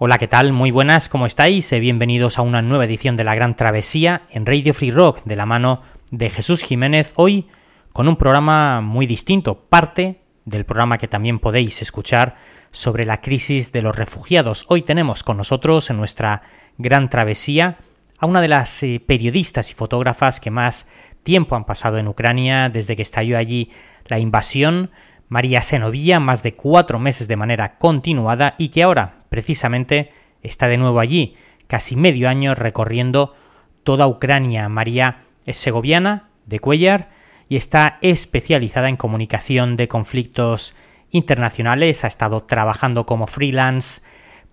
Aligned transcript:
Hola, 0.00 0.18
¿qué 0.18 0.28
tal? 0.28 0.52
Muy 0.52 0.70
buenas, 0.70 1.08
¿cómo 1.08 1.26
estáis? 1.26 1.72
Eh, 1.72 1.80
bienvenidos 1.80 2.38
a 2.38 2.42
una 2.42 2.62
nueva 2.62 2.84
edición 2.84 3.16
de 3.16 3.24
La 3.24 3.34
Gran 3.34 3.56
Travesía 3.56 4.22
en 4.30 4.46
Radio 4.46 4.72
Free 4.72 4.92
Rock 4.92 5.24
de 5.24 5.34
la 5.34 5.44
mano 5.44 5.82
de 6.12 6.30
Jesús 6.30 6.62
Jiménez. 6.62 7.12
Hoy 7.16 7.48
con 7.92 8.06
un 8.06 8.14
programa 8.14 8.80
muy 8.80 9.06
distinto, 9.06 9.58
parte 9.68 10.20
del 10.44 10.64
programa 10.64 10.98
que 10.98 11.08
también 11.08 11.40
podéis 11.40 11.82
escuchar 11.82 12.36
sobre 12.70 13.06
la 13.06 13.20
crisis 13.20 13.72
de 13.72 13.82
los 13.82 13.96
refugiados. 13.96 14.66
Hoy 14.68 14.82
tenemos 14.82 15.24
con 15.24 15.36
nosotros 15.36 15.90
en 15.90 15.96
nuestra 15.96 16.42
Gran 16.76 17.10
Travesía 17.10 17.78
a 18.20 18.26
una 18.26 18.40
de 18.40 18.46
las 18.46 18.80
eh, 18.84 19.02
periodistas 19.04 19.72
y 19.72 19.74
fotógrafas 19.74 20.38
que 20.38 20.52
más 20.52 20.86
tiempo 21.24 21.56
han 21.56 21.64
pasado 21.64 21.98
en 21.98 22.06
Ucrania 22.06 22.68
desde 22.68 22.94
que 22.94 23.02
estalló 23.02 23.36
allí 23.36 23.72
la 24.06 24.20
invasión, 24.20 24.92
María 25.28 25.62
Senovilla, 25.62 26.20
más 26.20 26.42
de 26.42 26.54
cuatro 26.54 26.98
meses 26.98 27.28
de 27.28 27.36
manera 27.36 27.78
continuada 27.78 28.54
y 28.58 28.68
que 28.68 28.82
ahora 28.82 29.24
precisamente 29.28 30.10
está 30.42 30.68
de 30.68 30.78
nuevo 30.78 31.00
allí, 31.00 31.36
casi 31.66 31.96
medio 31.96 32.28
año 32.28 32.54
recorriendo 32.54 33.34
toda 33.82 34.06
Ucrania. 34.06 34.68
María 34.68 35.24
es 35.44 35.56
segoviana, 35.58 36.30
de 36.46 36.60
Cuellar, 36.60 37.10
y 37.48 37.56
está 37.56 37.98
especializada 38.02 38.88
en 38.88 38.96
comunicación 38.96 39.76
de 39.76 39.88
conflictos 39.88 40.74
internacionales. 41.10 42.04
Ha 42.04 42.08
estado 42.08 42.42
trabajando 42.44 43.06
como 43.06 43.26
freelance 43.26 44.02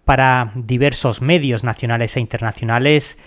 para 0.06 0.52
diversos 0.56 1.22
medios 1.22 1.64
nacionales 1.64 2.16
e 2.16 2.20
internacionales, 2.20 3.18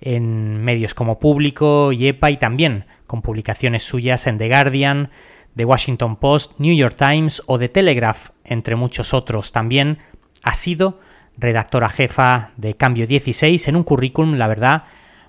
en 0.00 0.62
medios 0.62 0.94
como 0.94 1.18
Público 1.18 1.92
y 1.92 2.08
EPA, 2.08 2.30
y 2.30 2.36
también 2.36 2.84
con 3.06 3.22
publicaciones 3.22 3.82
suyas 3.82 4.26
en 4.26 4.38
The 4.38 4.48
Guardian, 4.48 5.10
The 5.56 5.64
Washington 5.64 6.16
Post, 6.16 6.58
New 6.58 6.76
York 6.76 6.96
Times 6.96 7.42
o 7.46 7.58
The 7.58 7.68
Telegraph, 7.68 8.30
entre 8.44 8.76
muchos 8.76 9.14
otros. 9.14 9.52
También 9.52 9.98
ha 10.42 10.54
sido 10.54 11.00
redactora 11.36 11.88
jefa 11.88 12.52
de 12.56 12.76
Cambio 12.76 13.06
16 13.06 13.68
en 13.68 13.76
un 13.76 13.84
currículum, 13.84 14.34
la 14.34 14.48
verdad, 14.48 14.84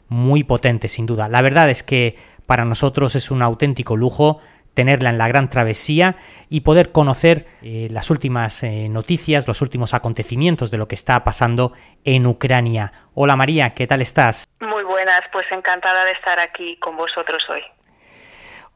muy 0.10 0.44
potente 0.44 0.88
sin 0.88 1.06
duda. 1.06 1.30
La 1.30 1.42
verdad 1.42 1.70
es 1.70 1.84
que 1.84 2.18
para 2.46 2.66
nosotros 2.66 3.16
es 3.16 3.32
un 3.32 3.42
auténtico 3.42 3.96
lujo 3.96 4.40
tenerla 4.74 5.10
en 5.10 5.18
la 5.18 5.28
gran 5.28 5.50
travesía 5.50 6.18
y 6.50 6.62
poder 6.62 6.92
conocer 6.92 7.48
eh, 7.64 7.88
las 7.90 8.12
últimas 8.12 8.62
eh, 8.62 8.88
noticias, 8.90 9.48
los 9.48 9.64
últimos 9.64 9.96
acontecimientos 9.96 10.70
de 10.70 10.78
lo 10.78 10.88
que 10.88 10.94
está 10.94 11.24
pasando 11.24 11.74
en 12.04 12.28
Ucrania. 12.28 12.94
Hola 13.16 13.36
María, 13.36 13.72
¿qué 13.72 13.88
tal 13.88 14.04
estás? 14.04 14.48
Muy 14.60 14.84
buenas, 14.84 15.22
pues 15.32 15.46
encantada 15.52 16.06
de 16.06 16.12
estar 16.12 16.40
aquí 16.40 16.78
con 16.78 16.96
vosotros 16.96 17.44
hoy. 17.50 17.62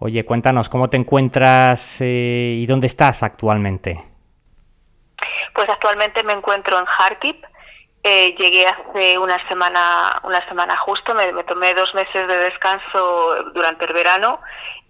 Oye, 0.03 0.25
cuéntanos, 0.25 0.67
¿cómo 0.67 0.89
te 0.89 0.97
encuentras 0.97 2.01
eh, 2.01 2.55
y 2.57 2.65
dónde 2.65 2.87
estás 2.87 3.21
actualmente? 3.21 4.03
Pues 5.53 5.69
actualmente 5.69 6.23
me 6.23 6.33
encuentro 6.33 6.79
en 6.79 6.85
Kharkiv. 6.85 7.35
Eh, 8.01 8.35
llegué 8.39 8.65
hace 8.65 9.19
una 9.19 9.37
semana, 9.47 10.19
una 10.23 10.43
semana 10.47 10.75
justo, 10.75 11.13
me, 11.13 11.43
tomé 11.43 11.75
dos 11.75 11.93
meses 11.93 12.27
de 12.27 12.35
descanso 12.35 13.51
durante 13.53 13.85
el 13.85 13.93
verano 13.93 14.41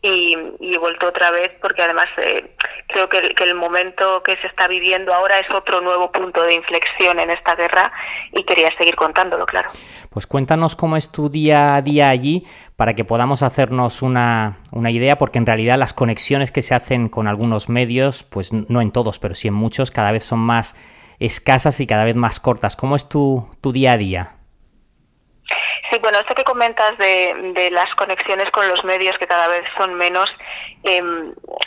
y, 0.01 0.35
he 0.59 0.77
vuelto 0.77 1.07
otra 1.07 1.29
vez 1.31 1.51
porque 1.61 1.83
además 1.83 2.07
eh, 2.17 2.55
creo 2.87 3.07
que 3.07 3.19
el, 3.19 3.35
que 3.35 3.43
el, 3.43 3.55
momento 3.55 4.23
que 4.23 4.35
se 4.37 4.47
está 4.47 4.67
viviendo 4.67 5.13
ahora 5.13 5.37
es 5.39 5.53
otro 5.53 5.81
nuevo 5.81 6.11
punto 6.11 6.41
de 6.43 6.55
inflexión 6.55 7.19
en 7.19 7.29
esta 7.29 7.55
guerra 7.55 7.91
y 8.31 8.43
quería 8.43 8.69
seguir 8.77 8.95
contándolo, 8.95 9.45
claro. 9.45 9.69
Pues 10.09 10.25
cuéntanos 10.25 10.75
cómo 10.75 10.97
es 10.97 11.11
tu 11.11 11.29
día 11.29 11.75
a 11.75 11.81
día 11.81 12.09
allí 12.09 12.45
para 12.75 12.95
que 12.95 13.05
podamos 13.05 13.43
hacernos 13.43 14.01
una, 14.01 14.57
una, 14.71 14.89
idea, 14.89 15.17
porque 15.17 15.37
en 15.37 15.45
realidad 15.45 15.77
las 15.77 15.93
conexiones 15.93 16.51
que 16.51 16.63
se 16.63 16.73
hacen 16.73 17.07
con 17.07 17.27
algunos 17.27 17.69
medios, 17.69 18.23
pues 18.23 18.51
no 18.51 18.81
en 18.81 18.91
todos, 18.91 19.19
pero 19.19 19.35
sí 19.35 19.47
en 19.47 19.53
muchos, 19.53 19.91
cada 19.91 20.11
vez 20.11 20.23
son 20.23 20.39
más 20.39 20.75
escasas 21.19 21.79
y 21.79 21.85
cada 21.85 22.05
vez 22.05 22.15
más 22.15 22.39
cortas. 22.39 22.75
¿Cómo 22.75 22.95
es 22.95 23.07
tu, 23.07 23.47
tu 23.61 23.71
día 23.71 23.93
a 23.93 23.97
día? 23.97 24.40
Sí, 25.89 25.99
bueno, 25.99 26.19
esto 26.19 26.35
que 26.35 26.43
comentas 26.43 26.97
de, 26.97 27.51
de, 27.53 27.71
las 27.71 27.93
conexiones 27.95 28.49
con 28.51 28.67
los 28.67 28.83
medios 28.83 29.17
que 29.17 29.27
cada 29.27 29.47
vez 29.47 29.63
son 29.77 29.95
menos, 29.95 30.33
eh, 30.83 31.03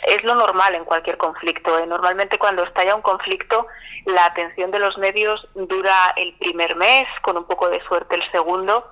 es 0.07 0.23
lo 0.23 0.35
normal 0.35 0.75
en 0.75 0.85
cualquier 0.85 1.17
conflicto. 1.17 1.77
¿eh? 1.77 1.85
Normalmente 1.85 2.37
cuando 2.37 2.63
estalla 2.63 2.95
un 2.95 3.01
conflicto, 3.01 3.67
la 4.05 4.25
atención 4.25 4.71
de 4.71 4.79
los 4.79 4.97
medios 4.97 5.47
dura 5.55 6.13
el 6.15 6.33
primer 6.33 6.75
mes, 6.75 7.07
con 7.21 7.37
un 7.37 7.45
poco 7.45 7.69
de 7.69 7.81
suerte 7.83 8.15
el 8.15 8.31
segundo. 8.31 8.89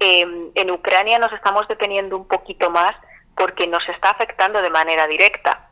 Em, 0.00 0.50
en 0.54 0.70
Ucrania 0.70 1.18
nos 1.18 1.32
estamos 1.32 1.66
deteniendo 1.68 2.16
un 2.16 2.26
poquito 2.26 2.70
más 2.70 2.94
porque 3.36 3.66
nos 3.66 3.86
está 3.88 4.10
afectando 4.10 4.62
de 4.62 4.70
manera 4.70 5.06
directa. 5.06 5.68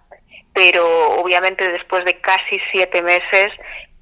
Pero 0.52 0.86
obviamente 1.12 1.70
después 1.70 2.04
de 2.04 2.20
casi 2.20 2.60
siete 2.70 3.00
meses 3.02 3.52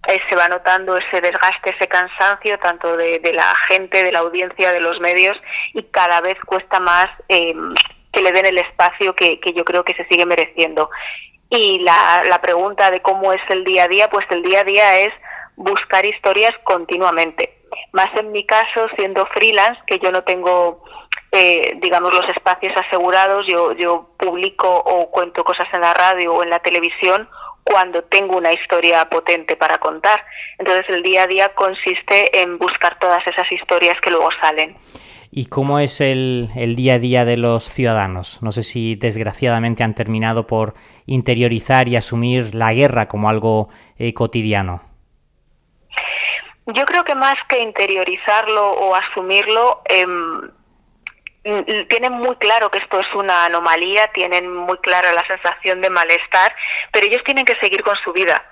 eh, 0.09 0.21
se 0.28 0.37
va 0.37 0.49
notando 0.49 0.97
ese 0.97 1.21
desgaste, 1.21 1.71
ese 1.71 1.87
cansancio 1.87 2.59
tanto 2.59 2.97
de, 2.97 3.21
la 3.34 3.55
gente, 3.69 4.03
de 4.03 4.12
la 4.12 4.21
audiencia, 4.21 4.72
de 4.72 4.81
los 4.81 4.99
medios 5.00 5.37
y 5.75 5.83
cada 5.84 6.21
vez 6.21 6.38
cuesta 6.47 6.81
más 6.81 7.09
em, 7.28 7.75
que 8.12 8.22
le 8.22 8.33
den 8.33 8.47
el 8.47 8.59
espacio 8.59 9.15
que, 9.15 9.39
que 9.41 9.53
yo 9.53 9.65
creo 9.65 9.84
que 9.84 9.94
se 9.94 10.06
sigue 10.06 10.25
mereciendo. 10.25 10.91
Y 11.50 11.81
la, 11.81 12.25
la 12.25 12.41
pregunta 12.41 12.91
de 12.91 13.03
cómo 13.03 13.33
es 13.33 13.43
el 13.50 13.65
día 13.65 13.84
a 13.84 13.89
día, 13.89 14.09
pues 14.09 14.25
el 14.31 14.43
día 14.43 14.60
a 14.60 14.65
día 14.65 15.00
es 15.00 15.12
buscar 15.56 16.06
historias 16.06 16.55
continuamente. 16.65 17.59
Más 17.93 18.09
en 18.16 18.33
mi 18.33 18.44
caso, 18.47 18.89
siendo 18.97 19.27
freelance, 19.27 19.81
que 19.87 19.99
yo 19.99 20.10
no 20.10 20.25
tengo, 20.25 20.83
eh, 21.33 21.75
digamos, 21.83 22.15
los 22.15 22.27
espacios 22.28 22.72
asegurados, 22.77 23.47
yo, 23.47 23.72
yo 23.72 24.10
publico 24.19 24.69
o 24.69 25.10
cuento 25.10 25.44
cosas 25.44 25.69
en 25.72 25.83
la 25.83 25.93
radio 25.93 26.34
o 26.34 26.43
en 26.43 26.50
la 26.50 26.60
televisión 26.60 27.28
cuando 27.65 28.03
tengo 28.03 28.37
una 28.37 28.53
historia 28.53 29.09
potente 29.09 29.56
para 29.56 29.78
contar. 29.78 30.25
Entonces 30.59 30.84
el 30.88 31.03
día 31.03 31.25
a 31.25 31.26
día 31.26 31.54
consiste 31.54 32.41
en 32.41 32.59
buscar 32.59 32.98
todas 32.98 33.26
esas 33.26 33.50
historias 33.53 33.97
que 34.00 34.10
luego 34.10 34.31
salen. 34.41 34.76
¿Y 35.32 35.47
cómo 35.47 35.78
es 35.78 36.00
el, 36.00 36.50
el, 36.56 36.75
día 36.75 36.94
a 36.94 36.98
día 36.98 37.25
de 37.25 37.37
los 37.37 37.65
ciudadanos? 37.65 38.43
No 38.43 38.50
sé 38.50 38.65
si 38.65 38.97
desgraciadamente 38.97 39.84
han 39.84 39.94
terminado 39.94 40.48
por 40.48 40.75
interiorizar 41.06 41.87
y 41.87 41.94
asumir 41.94 42.54
la 42.54 42.75
guerra 42.75 43.06
como 43.06 43.28
algo 43.28 43.69
eh, 43.97 44.12
cotidiano. 44.12 44.82
Yo 46.66 46.84
creo 46.84 47.04
que 47.04 47.15
más 47.15 47.37
que 47.48 47.62
interiorizarlo 47.62 48.72
o 48.72 48.94
asumirlo, 48.94 49.82
eh, 49.88 50.06
tienen 51.43 52.12
muy 52.12 52.37
claro 52.37 52.71
que 52.71 52.78
esto 52.78 53.01
es 53.01 53.15
una 53.15 53.47
anomalía, 53.47 54.09
tienen 54.09 54.55
muy 54.55 54.77
clara 54.78 55.12
la 55.12 55.27
sensación 55.27 55.81
de 55.81 55.91
malestar, 55.91 56.55
pero 56.93 57.06
ellos 57.06 57.23
tienen 57.25 57.45
que 57.45 57.56
seguir 57.56 57.83
con 57.83 57.97
su 57.97 58.12
vida. 58.12 58.45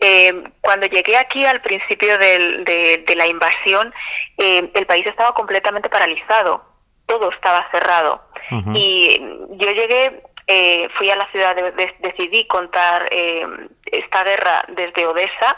Eh, 0.00 0.44
cuando 0.60 0.86
llegué 0.86 1.16
aquí 1.16 1.44
al 1.44 1.60
principio 1.60 2.18
del, 2.18 2.64
de, 2.64 3.04
de, 3.06 3.14
la 3.14 3.26
invasión, 3.26 3.94
eh, 4.38 4.68
el 4.74 4.86
país 4.86 5.06
estaba 5.06 5.32
completamente 5.32 5.88
paralizado, 5.88 6.64
todo 7.06 7.30
estaba 7.30 7.68
cerrado. 7.70 8.20
Uh 8.50 8.56
-huh. 8.56 8.72
Y 8.76 9.18
yo 9.58 9.70
llegué, 9.70 10.22
eh, 10.46 10.88
fui 10.96 11.10
a 11.10 11.16
la 11.16 11.28
ciudad, 11.30 11.54
de, 11.54 11.70
de, 11.72 11.94
decidí 12.00 12.46
contar 12.46 13.08
eh, 13.10 13.46
esta 13.86 14.24
guerra 14.24 14.64
desde 14.68 15.06
Odessa. 15.06 15.56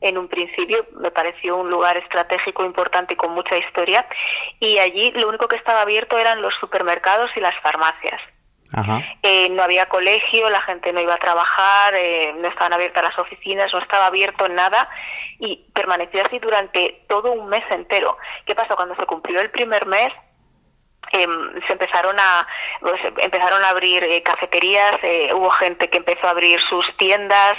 En 0.00 0.16
un 0.16 0.28
principio 0.28 0.86
me 1.00 1.10
pareció 1.10 1.56
un 1.56 1.70
lugar 1.70 1.96
estratégico 1.96 2.64
importante 2.64 3.14
y 3.14 3.16
con 3.16 3.32
mucha 3.32 3.56
historia. 3.56 4.06
Y 4.58 4.78
allí 4.78 5.10
lo 5.12 5.28
único 5.28 5.48
que 5.48 5.56
estaba 5.56 5.82
abierto 5.82 6.18
eran 6.18 6.40
los 6.40 6.54
supermercados 6.54 7.30
y 7.36 7.40
las 7.40 7.54
farmacias. 7.60 8.20
Eh, 9.22 9.48
no 9.50 9.64
había 9.64 9.86
colegio, 9.86 10.48
la 10.48 10.60
gente 10.62 10.92
no 10.92 11.00
iba 11.00 11.14
a 11.14 11.18
trabajar, 11.18 11.92
eh, 11.94 12.32
no 12.38 12.48
estaban 12.48 12.72
abiertas 12.72 13.02
las 13.02 13.18
oficinas, 13.18 13.72
no 13.72 13.80
estaba 13.80 14.06
abierto 14.06 14.48
nada 14.48 14.88
y 15.40 15.56
permaneció 15.74 16.22
así 16.24 16.38
durante 16.38 17.04
todo 17.08 17.32
un 17.32 17.48
mes 17.48 17.64
entero. 17.70 18.16
¿Qué 18.46 18.54
pasó? 18.54 18.76
Cuando 18.76 18.94
se 18.94 19.06
cumplió 19.06 19.40
el 19.40 19.50
primer 19.50 19.86
mes, 19.86 20.12
eh, 21.12 21.26
se 21.66 21.72
empezaron 21.72 22.16
a 22.18 22.46
pues, 22.80 23.00
empezaron 23.18 23.64
a 23.64 23.70
abrir 23.70 24.04
eh, 24.04 24.22
cafeterías 24.22 24.92
eh, 25.02 25.30
hubo 25.34 25.50
gente 25.50 25.88
que 25.88 25.98
empezó 25.98 26.26
a 26.26 26.30
abrir 26.30 26.60
sus 26.60 26.86
tiendas 26.96 27.54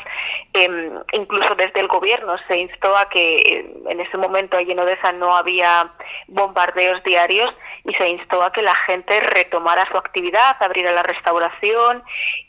eh, 0.54 0.92
incluso 1.14 1.56
desde 1.56 1.82
el 1.82 1.88
gobierno 1.88 2.36
se 2.48 2.58
instó 2.58 2.96
a 2.98 3.10
que 3.10 3.74
en 3.88 4.00
ese 4.00 4.18
momento 4.18 4.58
allí 4.58 4.72
en 4.72 4.80
Odessa 4.80 5.12
no 5.12 5.36
había 5.36 5.92
bombardeos 6.28 7.04
diarios 7.04 7.54
y 7.84 7.94
se 7.96 8.10
instó 8.10 8.42
a 8.44 8.52
que 8.52 8.62
la 8.62 8.76
gente 8.76 9.20
retomara 9.20 9.88
su 9.92 9.98
actividad 9.98 10.56
abriera 10.60 10.92
la 10.92 11.04
restauración 11.04 12.04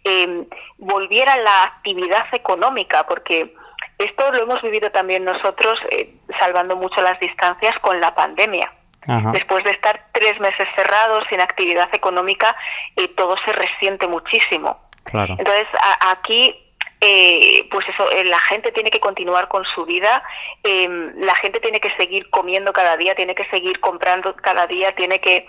eh, 0.05 0.45
volviera 0.79 1.37
la 1.37 1.65
actividad 1.65 2.27
económica 2.33 3.07
porque 3.07 3.55
esto 3.99 4.33
lo 4.33 4.43
hemos 4.43 4.63
vivido 4.63 4.91
también 4.91 5.25
nosotros 5.25 5.81
eh, 5.91 6.15
salvando 6.39 6.77
mucho 6.77 7.03
las 7.03 7.19
distancias 7.19 7.77
con 7.81 8.01
la 8.01 8.15
pandemia 8.15 8.73
Ajá. 9.09 9.31
Después 9.33 9.65
de 9.65 9.71
estar 9.71 10.07
tres 10.13 10.39
meses 10.41 10.67
cerrados, 10.77 11.25
sin 11.29 11.41
actividad 11.41 11.89
económica, 11.93 12.55
eh, 12.97 13.09
todo 13.09 13.37
se 13.45 13.53
resiente 13.53 14.07
muchísimo. 14.07 14.79
Claro. 15.05 15.35
Entonces, 15.39 15.67
a, 15.81 16.13
aquí 16.13 16.57
eh, 17.05 17.67
pues 17.73 17.85
eso, 17.89 18.09
eh, 18.13 18.23
la 18.23 18.39
gente 18.39 18.71
tiene 18.71 18.89
que 18.89 19.01
continuar 19.01 19.49
con 19.49 19.65
su 19.65 19.85
vida, 19.85 20.23
eh, 20.63 20.89
la 21.17 21.35
gente 21.35 21.59
tiene 21.59 21.81
que 21.81 21.91
seguir 21.97 22.31
comiendo 22.31 22.73
cada 22.73 22.97
día, 22.97 23.17
tiene 23.17 23.35
que 23.35 23.45
seguir 23.47 23.81
comprando 23.81 24.37
cada 24.37 24.69
día, 24.69 24.95
tiene 24.95 25.21
que 25.21 25.45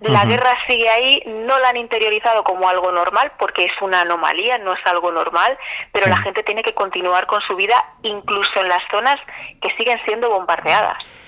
La 0.00 0.26
guerra 0.26 0.50
sigue 0.66 0.90
ahí, 0.90 1.22
no 1.24 1.58
la 1.60 1.70
han 1.70 1.78
interiorizado 1.78 2.44
como 2.44 2.68
algo 2.68 2.92
normal 2.92 3.32
porque 3.38 3.64
es 3.64 3.72
una 3.80 4.02
anomalía, 4.02 4.58
no 4.58 4.74
es 4.74 4.80
algo 4.84 5.10
normal, 5.10 5.56
pero 5.92 6.08
la 6.08 6.18
gente 6.18 6.42
tiene 6.42 6.62
que 6.62 6.74
continuar 6.74 7.26
con 7.26 7.40
su 7.40 7.56
vida 7.56 7.82
incluso 8.02 8.60
en 8.60 8.68
las 8.68 8.82
zonas 8.90 9.18
que 9.62 9.70
siguen 9.78 9.98
siendo 10.04 10.28
bombardeadas. 10.28 11.23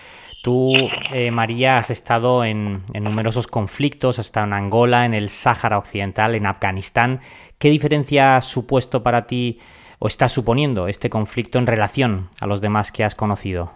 Tú, 0.47 0.75
eh, 1.13 1.33
María, 1.33 1.77
has 1.77 1.91
estado 1.91 2.45
en, 2.45 2.85
numerosos 2.95 3.49
conflictos, 3.49 4.21
has 4.21 4.27
estado 4.27 4.47
en 4.47 4.53
Angola, 4.53 5.05
en 5.05 5.13
el 5.13 5.29
Sáhara 5.29 5.77
Occidental, 5.77 6.37
en 6.37 6.47
Afganistán. 6.47 7.21
¿Qué 7.59 7.69
diferencia 7.69 8.37
ha 8.37 8.41
supuesto 8.43 9.03
para 9.03 9.27
ti 9.27 9.59
o 9.99 10.07
está 10.07 10.29
suponiendo 10.29 10.87
este 10.87 11.11
conflicto 11.11 11.59
en 11.59 11.67
relación 11.67 12.31
a 12.41 12.47
los 12.47 12.61
demás 12.61 12.93
que 12.93 13.03
has 13.03 13.17
conocido? 13.17 13.73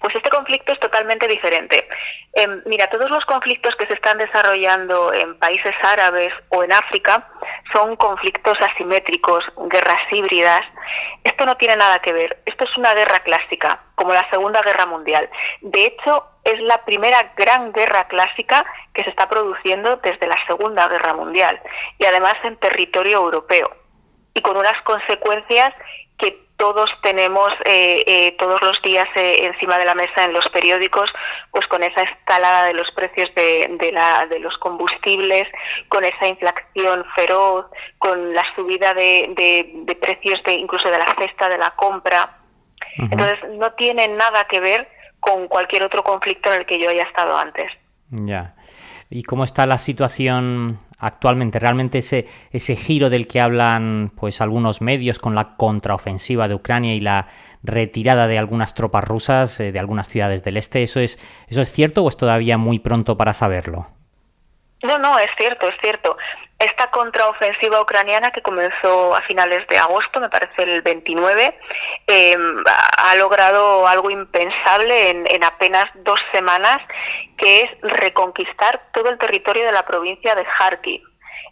Pues 0.00 0.14
este 0.14 0.30
conflicto 0.30 0.72
es 0.72 0.80
totalmente 0.80 1.28
diferente. 1.28 1.88
Em, 2.32 2.62
mira, 2.64 2.88
todos 2.88 3.10
los 3.10 3.26
conflictos 3.26 3.76
que 3.76 3.86
se 3.86 3.92
están 3.92 4.16
desarrollando 4.16 5.12
en 5.12 5.38
países 5.38 5.74
árabes 5.82 6.32
o 6.48 6.64
en 6.64 6.72
África 6.72 7.28
son 7.72 7.96
conflictos 7.96 8.58
asimétricos, 8.60 9.44
guerras 9.68 10.00
híbridas. 10.10 10.62
Esto 11.24 11.46
no 11.46 11.56
tiene 11.56 11.76
nada 11.76 11.98
que 12.00 12.12
ver. 12.12 12.42
Esto 12.46 12.64
es 12.64 12.76
una 12.76 12.94
guerra 12.94 13.20
clásica, 13.20 13.80
como 13.94 14.12
la 14.12 14.28
Segunda 14.30 14.62
Guerra 14.62 14.86
Mundial. 14.86 15.28
De 15.60 15.86
hecho, 15.86 16.24
es 16.44 16.60
la 16.60 16.84
primera 16.84 17.32
gran 17.36 17.72
guerra 17.72 18.06
clásica 18.08 18.64
que 18.92 19.02
se 19.02 19.10
está 19.10 19.28
produciendo 19.28 19.96
desde 19.96 20.26
la 20.26 20.38
Segunda 20.46 20.88
Guerra 20.88 21.14
Mundial 21.14 21.60
y 21.98 22.04
además 22.04 22.34
en 22.44 22.56
territorio 22.56 23.18
europeo 23.18 23.70
y 24.34 24.40
con 24.42 24.56
unas 24.56 24.80
consecuencias 24.82 25.72
todos 26.56 26.90
tenemos 27.02 27.52
eh, 27.64 28.04
eh, 28.06 28.36
todos 28.38 28.60
los 28.62 28.80
días 28.82 29.06
eh, 29.16 29.46
encima 29.46 29.78
de 29.78 29.84
la 29.84 29.94
mesa 29.94 30.24
en 30.24 30.32
los 30.32 30.48
periódicos, 30.48 31.12
pues 31.50 31.66
con 31.66 31.82
esa 31.82 32.02
escalada 32.02 32.66
de 32.66 32.74
los 32.74 32.90
precios 32.92 33.30
de, 33.34 33.90
la, 33.92 34.26
de 34.26 34.38
los 34.38 34.56
combustibles, 34.58 35.48
con 35.88 36.04
esa 36.04 36.28
inflación 36.28 37.04
feroz, 37.16 37.66
con 37.98 38.34
la 38.34 38.44
subida 38.54 38.94
de, 38.94 39.96
precios 40.00 40.42
de 40.44 40.54
incluso 40.54 40.90
de 40.90 40.98
la 40.98 41.14
cesta 41.18 41.48
de 41.48 41.58
la 41.58 41.70
compra. 41.72 42.38
Entonces 42.98 43.38
no 43.58 43.72
tiene 43.72 44.06
nada 44.08 44.44
que 44.44 44.60
ver 44.60 44.88
con 45.18 45.48
cualquier 45.48 45.82
otro 45.82 46.04
conflicto 46.04 46.52
en 46.52 46.60
el 46.60 46.66
que 46.66 46.78
yo 46.78 46.90
haya 46.90 47.02
estado 47.02 47.36
antes. 47.36 47.72
Ya. 48.10 48.54
¿Y 49.10 49.22
cómo 49.22 49.44
está 49.44 49.66
la 49.66 49.78
situación 49.78 50.78
actualmente? 51.06 51.58
¿Realmente 51.58 51.98
ese, 51.98 52.26
ese 52.50 52.76
giro 52.76 53.10
del 53.10 53.26
que 53.26 53.40
hablan 53.40 54.12
pues 54.16 54.40
algunos 54.40 54.80
medios 54.80 55.18
con 55.18 55.34
la 55.34 55.56
contraofensiva 55.56 56.48
de 56.48 56.54
Ucrania 56.54 56.94
y 56.94 57.00
la 57.00 57.28
retirada 57.62 58.26
de 58.26 58.38
algunas 58.38 58.74
tropas 58.74 59.04
rusas 59.04 59.60
eh, 59.60 59.72
de 59.72 59.78
algunas 59.78 60.08
ciudades 60.08 60.44
del 60.44 60.56
este, 60.56 60.82
¿eso 60.82 61.00
es, 61.00 61.18
¿eso 61.48 61.62
es 61.62 61.72
cierto 61.72 62.02
o 62.04 62.08
es 62.08 62.16
todavía 62.16 62.58
muy 62.58 62.78
pronto 62.78 63.16
para 63.16 63.32
saberlo? 63.32 63.88
No, 64.82 64.98
no, 64.98 65.18
es 65.18 65.30
cierto, 65.38 65.68
es 65.68 65.74
cierto. 65.80 66.16
Esta 66.58 66.90
contraofensiva 66.90 67.80
ucraniana 67.80 68.30
que 68.30 68.40
comenzó 68.40 69.14
a 69.14 69.22
finales 69.22 69.66
de 69.68 69.76
agosto, 69.76 70.20
me 70.20 70.28
parece 70.28 70.62
el 70.62 70.82
29, 70.82 71.58
em, 72.06 72.64
ha 72.96 73.14
logrado 73.16 73.86
algo 73.88 74.08
impensable 74.10 75.10
en, 75.10 75.44
apenas 75.44 75.90
dos 75.96 76.20
semanas, 76.32 76.78
que 77.36 77.62
es 77.62 77.70
reconquistar 77.82 78.80
todo 78.92 79.10
el 79.10 79.18
territorio 79.18 79.64
de 79.64 79.72
la 79.72 79.84
provincia 79.84 80.34
de 80.34 80.44
Kharkiv. 80.44 81.02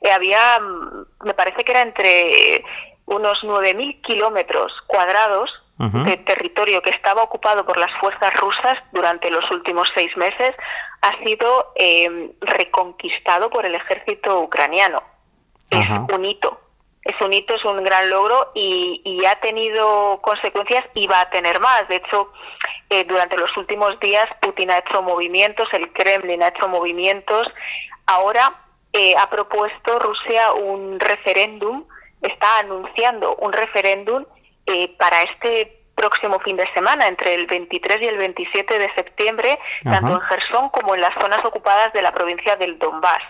Eh, 0.03 0.13
había, 0.13 0.61
mm, 0.61 1.07
me 1.25 1.35
parece 1.35 1.65
que 1.65 1.73
era 1.73 1.83
entre 1.83 2.65
unos 3.07 3.43
9.000 3.43 4.01
kilómetros 4.03 4.73
cuadrados 4.87 5.62
de 5.79 6.17
territorio 6.19 6.81
que 6.81 6.91
estaba 6.91 7.23
ocupado 7.23 7.67
por 7.67 7.77
las 7.77 7.91
fuerzas 7.99 8.33
rusas 8.37 8.79
durante 8.93 9.31
los 9.31 9.51
últimos 9.51 9.91
seis 9.95 10.17
meses 10.17 10.53
ha 11.01 11.25
sido 11.25 11.73
eh, 11.75 12.31
reconquistado 12.41 13.51
por 13.51 13.67
el 13.67 13.75
ejército 13.75 14.41
ucraniano. 14.41 15.03
Es 15.71 15.89
un 15.91 16.25
hito. 16.25 16.61
Es 17.05 17.21
un 17.21 17.33
hito, 17.33 17.57
es 17.57 17.65
un 17.65 17.83
gran 17.83 18.09
logro 18.11 18.53
y, 18.55 19.25
ha 19.27 19.35
tenido 19.41 20.21
consecuencias 20.23 20.85
y 20.95 21.09
va 21.09 21.23
a 21.23 21.31
tener 21.31 21.59
más. 21.59 21.89
De 21.89 21.97
hecho, 21.97 22.33
eh, 22.91 23.05
durante 23.05 23.37
los 23.37 23.57
últimos 23.57 23.99
días 23.99 24.27
Putin 24.41 24.71
ha 24.71 24.79
hecho 24.79 25.03
movimientos, 25.03 25.69
el 25.73 25.93
Kremlin 25.93 26.43
ha 26.45 26.49
hecho 26.49 26.69
movimientos. 26.69 27.49
Ahora 28.07 28.55
eh, 28.93 29.15
ha 29.17 29.29
propuesto 29.31 29.99
Rusia 29.99 30.53
un 30.53 31.01
referéndum, 31.01 31.85
está 32.21 32.61
anunciando 32.61 33.35
un 33.37 33.53
referéndum 33.53 34.25
para 34.99 35.23
este 35.23 35.83
próximo 35.95 36.41
fin 36.41 36.57
de 36.57 36.69
semana, 36.75 37.07
entre 37.07 37.35
el 37.35 37.47
23 37.47 38.03
y 38.03 38.07
el 38.07 38.19
27 38.19 38.79
de 38.79 38.93
septiembre, 38.95 39.59
tanto 39.85 40.15
en 40.15 40.21
Gerson 40.21 40.69
como 40.71 40.95
en 40.95 41.01
las 41.01 41.15
zonas 41.21 41.45
ocupadas 41.45 41.93
de 41.93 42.03
la 42.03 42.13
provincia 42.13 42.57
del 42.57 42.79
Donbass. 42.79 43.23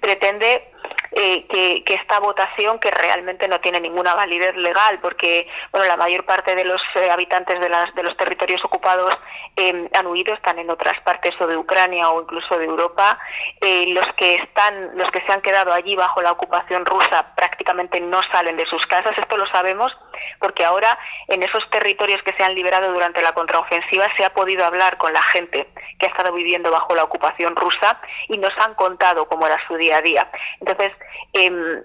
Pretende 0.00 0.70
eh, 1.12 1.46
que, 1.84 1.94
esta 1.94 2.20
votación, 2.20 2.78
que 2.78 2.90
realmente 2.90 3.48
no 3.48 3.60
tiene 3.60 3.80
ninguna 3.80 4.14
validez 4.14 4.54
legal, 4.56 4.98
porque 5.00 5.48
bueno, 5.72 5.86
la 5.86 5.96
mayor 5.96 6.24
parte 6.24 6.54
de 6.54 6.64
los 6.64 6.82
eh, 6.94 7.10
habitantes 7.10 7.58
de, 7.58 7.68
las, 7.68 7.94
de 7.94 8.02
los 8.02 8.16
territorios 8.16 8.64
ocupados 8.64 9.16
em, 9.56 9.88
han 9.92 10.06
huido, 10.06 10.34
están 10.34 10.58
en 10.58 10.70
otras 10.70 11.00
partes 11.00 11.34
o 11.40 11.46
de 11.46 11.56
Ucrania 11.56 12.10
o 12.10 12.22
incluso 12.22 12.58
de 12.58 12.66
Europa. 12.66 13.18
Eh, 13.60 13.86
los 13.88 14.06
que 14.14 14.36
están, 14.36 14.96
los 14.96 15.10
que 15.10 15.22
se 15.26 15.32
han 15.32 15.40
quedado 15.40 15.72
allí 15.72 15.96
bajo 15.96 16.22
la 16.22 16.32
ocupación 16.32 16.86
rusa 16.86 17.34
prácticamente 17.34 18.00
no 18.00 18.22
salen 18.30 18.56
de 18.56 18.66
sus 18.66 18.86
casas. 18.86 19.16
Esto 19.18 19.36
lo 19.36 19.46
sabemos 19.46 19.96
porque 20.38 20.64
ahora 20.64 20.98
en 21.28 21.42
esos 21.42 21.68
territorios 21.70 22.22
que 22.22 22.32
se 22.34 22.42
han 22.42 22.54
liberado 22.54 22.92
durante 22.92 23.22
la 23.22 23.32
contraofensiva 23.32 24.08
se 24.16 24.24
ha 24.24 24.32
podido 24.32 24.64
hablar 24.64 24.96
con 24.98 25.12
la 25.12 25.22
gente 25.22 25.68
que 25.98 26.06
ha 26.06 26.10
estado 26.10 26.32
viviendo 26.32 26.70
bajo 26.70 26.94
la 26.94 27.04
ocupación 27.04 27.56
rusa 27.56 28.00
y 28.28 28.38
nos 28.38 28.52
han 28.58 28.74
contado 28.74 29.28
cómo 29.28 29.46
era 29.46 29.58
su 29.66 29.76
día 29.76 29.98
a 29.98 30.02
día. 30.02 30.30
Entonces, 30.60 30.92
Em, 31.34 31.82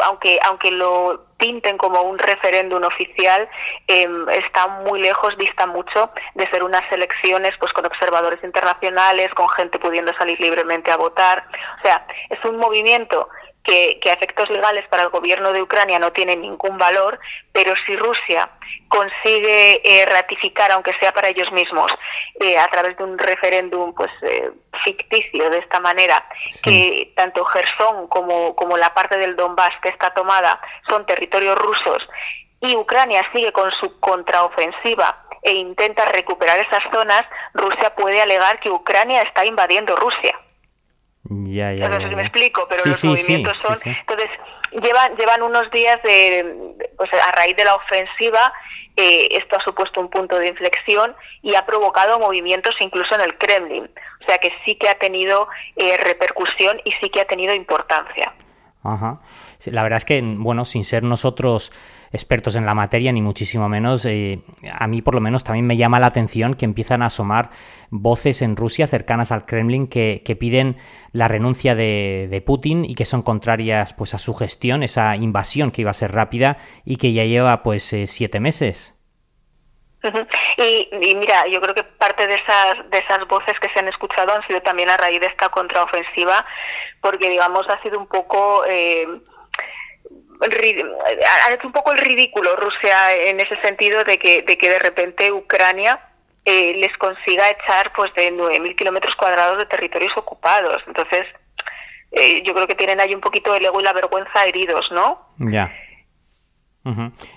aunque, 0.00 0.38
aunque 0.44 0.70
lo 0.70 1.24
pinten 1.38 1.78
como 1.78 2.02
un 2.02 2.18
referéndum 2.18 2.84
oficial, 2.84 3.48
em, 3.86 4.28
está 4.28 4.68
muy 4.68 5.00
lejos, 5.00 5.38
dista 5.38 5.66
mucho 5.66 6.10
de 6.34 6.46
ser 6.50 6.62
unas 6.62 6.82
elecciones 6.92 7.54
pues 7.58 7.72
con 7.72 7.86
observadores 7.86 8.44
internacionales, 8.44 9.32
con 9.34 9.48
gente 9.48 9.78
pudiendo 9.78 10.12
salir 10.14 10.38
libremente 10.38 10.90
a 10.90 10.98
votar. 10.98 11.46
O 11.78 11.82
sea, 11.82 12.06
es 12.28 12.44
un 12.44 12.58
movimiento 12.58 13.26
que, 13.62 14.00
a 14.06 14.12
efectos 14.12 14.50
legales 14.50 14.86
para 14.88 15.04
el 15.04 15.10
gobierno 15.10 15.52
de 15.52 15.62
Ucrania 15.62 15.98
no 15.98 16.12
tiene 16.12 16.36
ningún 16.36 16.78
valor, 16.78 17.18
pero 17.52 17.74
si 17.86 17.96
Rusia 17.96 18.50
consigue 18.88 19.80
eh, 19.84 20.06
ratificar, 20.06 20.72
aunque 20.72 20.94
sea 21.00 21.12
para 21.12 21.28
ellos 21.28 21.50
mismos, 21.52 21.92
eh, 22.40 22.58
a 22.58 22.66
través 22.68 22.96
de 22.96 23.04
un 23.04 23.18
referéndum 23.18 23.94
pues 23.94 24.10
eh, 24.22 24.50
ficticio 24.84 25.50
de 25.50 25.58
esta 25.58 25.80
manera, 25.80 26.26
que 26.62 27.12
tanto 27.14 27.44
Gerson 27.44 28.08
como, 28.08 28.56
como 28.56 28.76
la 28.76 28.92
parte 28.94 29.18
del 29.18 29.36
Donbass 29.36 29.74
que 29.82 29.90
está 29.90 30.10
tomada 30.14 30.60
son 30.88 31.06
territorios 31.06 31.56
rusos 31.58 32.08
y 32.60 32.76
Ucrania 32.76 33.24
sigue 33.32 33.52
con 33.52 33.70
su 33.72 33.98
contraofensiva 34.00 35.24
e 35.42 35.52
intenta 35.52 36.04
recuperar 36.04 36.58
esas 36.58 36.84
zonas, 36.92 37.24
Rusia 37.54 37.94
puede 37.94 38.20
alegar 38.20 38.60
que 38.60 38.70
Ucrania 38.70 39.22
está 39.22 39.44
invadiendo 39.46 39.96
Rusia. 39.96 40.38
Ya, 41.24 41.72
ya, 41.72 41.88
no 41.88 42.00
sé 42.00 42.08
si 42.08 42.16
me 42.16 42.22
explico, 42.22 42.66
pero 42.68 42.82
los 42.84 43.04
movimientos 43.04 43.56
son... 43.58 43.76
Entonces, 43.84 44.30
llevan, 44.82 45.16
llevan 45.16 45.42
unos 45.42 45.70
días 45.70 46.02
de, 46.02 46.74
pues 46.96 47.10
a 47.12 47.32
raíz 47.32 47.56
de 47.56 47.64
la 47.64 47.74
ofensiva, 47.74 48.52
eh, 48.96 49.28
esto 49.32 49.56
ha 49.56 49.60
supuesto 49.60 50.00
un 50.00 50.08
punto 50.08 50.38
de 50.38 50.48
inflexión 50.48 51.14
y 51.42 51.54
ha 51.54 51.66
provocado 51.66 52.18
movimientos 52.18 52.74
incluso 52.80 53.14
en 53.14 53.20
el 53.20 53.36
Kremlin. 53.38 53.90
O 54.22 54.24
sea 54.26 54.38
que 54.38 54.52
sí 54.64 54.76
que 54.76 54.88
ha 54.88 54.98
tenido 54.98 55.48
eh, 55.76 55.96
repercusión 55.98 56.80
y 56.84 56.92
sí 56.92 57.10
que 57.10 57.20
ha 57.20 57.26
tenido 57.26 57.54
importancia. 57.54 58.34
Ajá. 58.82 59.20
La 59.66 59.82
verdad 59.82 59.98
es 59.98 60.04
que, 60.04 60.20
bueno, 60.22 60.64
sin 60.64 60.84
ser 60.84 61.02
nosotros 61.02 61.72
expertos 62.12 62.56
en 62.56 62.66
la 62.66 62.74
materia, 62.74 63.12
ni 63.12 63.22
muchísimo 63.22 63.68
menos, 63.68 64.04
eh, 64.04 64.40
a 64.72 64.86
mí 64.86 65.00
por 65.00 65.14
lo 65.14 65.20
menos 65.20 65.44
también 65.44 65.66
me 65.66 65.76
llama 65.76 66.00
la 66.00 66.06
atención 66.06 66.54
que 66.54 66.64
empiezan 66.64 67.02
a 67.02 67.06
asomar 67.06 67.50
voces 67.90 68.42
en 68.42 68.56
Rusia 68.56 68.86
cercanas 68.86 69.32
al 69.32 69.46
Kremlin 69.46 69.86
que, 69.86 70.36
piden 70.38 70.76
la 71.12 71.28
renuncia 71.28 71.74
de, 71.74 72.42
Putin 72.46 72.84
y 72.84 72.94
que 72.94 73.04
son 73.04 73.22
contrarias 73.22 73.92
pues 73.92 74.14
a 74.14 74.18
su 74.18 74.34
gestión, 74.34 74.82
esa 74.82 75.14
invasión 75.16 75.70
que 75.70 75.82
iba 75.82 75.90
a 75.90 75.94
ser 75.94 76.12
rápida 76.12 76.56
y 76.84 76.96
que 76.96 77.12
ya 77.12 77.24
lleva 77.24 77.62
pues 77.62 77.92
eh, 77.92 78.06
siete 78.06 78.40
meses. 78.40 78.96
Y, 80.56 81.14
mira, 81.14 81.46
yo 81.46 81.60
creo 81.60 81.74
que 81.74 81.82
parte 81.82 82.26
de 82.26 82.34
esas, 82.34 82.90
de 82.90 82.98
esas 82.98 83.26
voces 83.28 83.58
que 83.60 83.68
se 83.68 83.80
han 83.80 83.88
escuchado 83.88 84.34
han 84.34 84.46
sido 84.46 84.60
también 84.62 84.88
a 84.88 84.96
raíz 84.96 85.20
de 85.20 85.26
esta 85.26 85.48
contraofensiva, 85.50 86.44
porque 87.00 87.28
digamos 87.28 87.68
ha 87.68 87.80
sido 87.82 87.98
un 87.98 88.06
poco 88.06 88.64
eh, 88.66 89.06
ha 90.40 91.52
hecho 91.52 91.66
un 91.66 91.72
poco 91.72 91.92
el 91.92 91.98
ridículo 91.98 92.56
Rusia 92.56 93.12
en 93.12 93.40
ese 93.40 93.60
sentido 93.60 94.04
de 94.04 94.18
que 94.18 94.42
de, 94.42 94.56
que 94.56 94.70
de 94.70 94.78
repente 94.78 95.32
Ucrania 95.32 96.00
eh, 96.44 96.74
les 96.76 96.96
consiga 96.96 97.50
echar 97.50 97.92
pues 97.94 98.12
de 98.14 98.32
9.000 98.32 98.74
kilómetros 98.74 99.14
cuadrados 99.14 99.58
de 99.58 99.66
territorios 99.66 100.12
ocupados. 100.16 100.82
Entonces, 100.86 101.26
eh, 102.12 102.42
yo 102.44 102.54
creo 102.54 102.66
que 102.66 102.74
tienen 102.74 103.00
ahí 103.00 103.14
un 103.14 103.20
poquito 103.20 103.54
el 103.54 103.64
ego 103.64 103.80
y 103.80 103.84
la 103.84 103.92
vergüenza 103.92 104.44
heridos, 104.46 104.90
¿no? 104.90 105.28
Ya. 105.38 105.72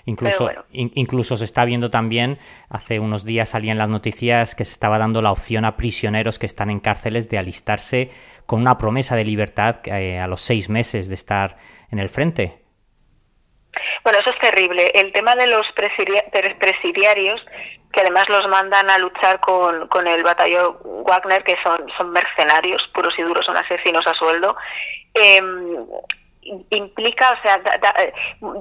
incluso, 0.06 0.50
incluso 0.72 1.36
se 1.36 1.44
está 1.44 1.66
viendo 1.66 1.90
también, 1.90 2.38
hace 2.70 2.98
unos 2.98 3.26
días 3.26 3.50
salían 3.50 3.76
las 3.76 3.90
noticias 3.90 4.54
que 4.54 4.64
se 4.64 4.72
estaba 4.72 4.96
dando 4.96 5.20
la 5.20 5.32
opción 5.32 5.66
a 5.66 5.76
prisioneros 5.76 6.38
que 6.38 6.46
están 6.46 6.70
en 6.70 6.80
cárceles 6.80 7.28
de 7.28 7.36
alistarse 7.36 8.10
con 8.46 8.62
una 8.62 8.78
promesa 8.78 9.16
de 9.16 9.24
libertad 9.24 9.80
eh, 9.84 10.18
a 10.18 10.26
los 10.26 10.40
seis 10.40 10.70
meses 10.70 11.08
de 11.08 11.14
estar 11.14 11.58
en 11.90 11.98
el 11.98 12.08
frente. 12.08 12.63
Bueno, 14.02 14.18
eso 14.18 14.30
es 14.30 14.38
terrible. 14.38 14.90
El 14.94 15.12
tema 15.12 15.34
de 15.36 15.46
los 15.46 15.72
presidiarios, 15.72 17.44
que 17.92 18.00
además 18.00 18.28
los 18.28 18.48
mandan 18.48 18.90
a 18.90 18.98
luchar 18.98 19.40
con, 19.40 19.88
con 19.88 20.06
el 20.06 20.22
batallón 20.22 20.76
Wagner, 21.06 21.44
que 21.44 21.56
son, 21.62 21.86
son 21.96 22.10
mercenarios 22.10 22.88
puros 22.94 23.14
y 23.18 23.22
duros, 23.22 23.46
son 23.46 23.56
asesinos 23.56 24.06
a 24.06 24.14
sueldo, 24.14 24.56
eh, 25.14 25.40
implica, 26.70 27.32
o 27.32 27.42
sea, 27.42 27.60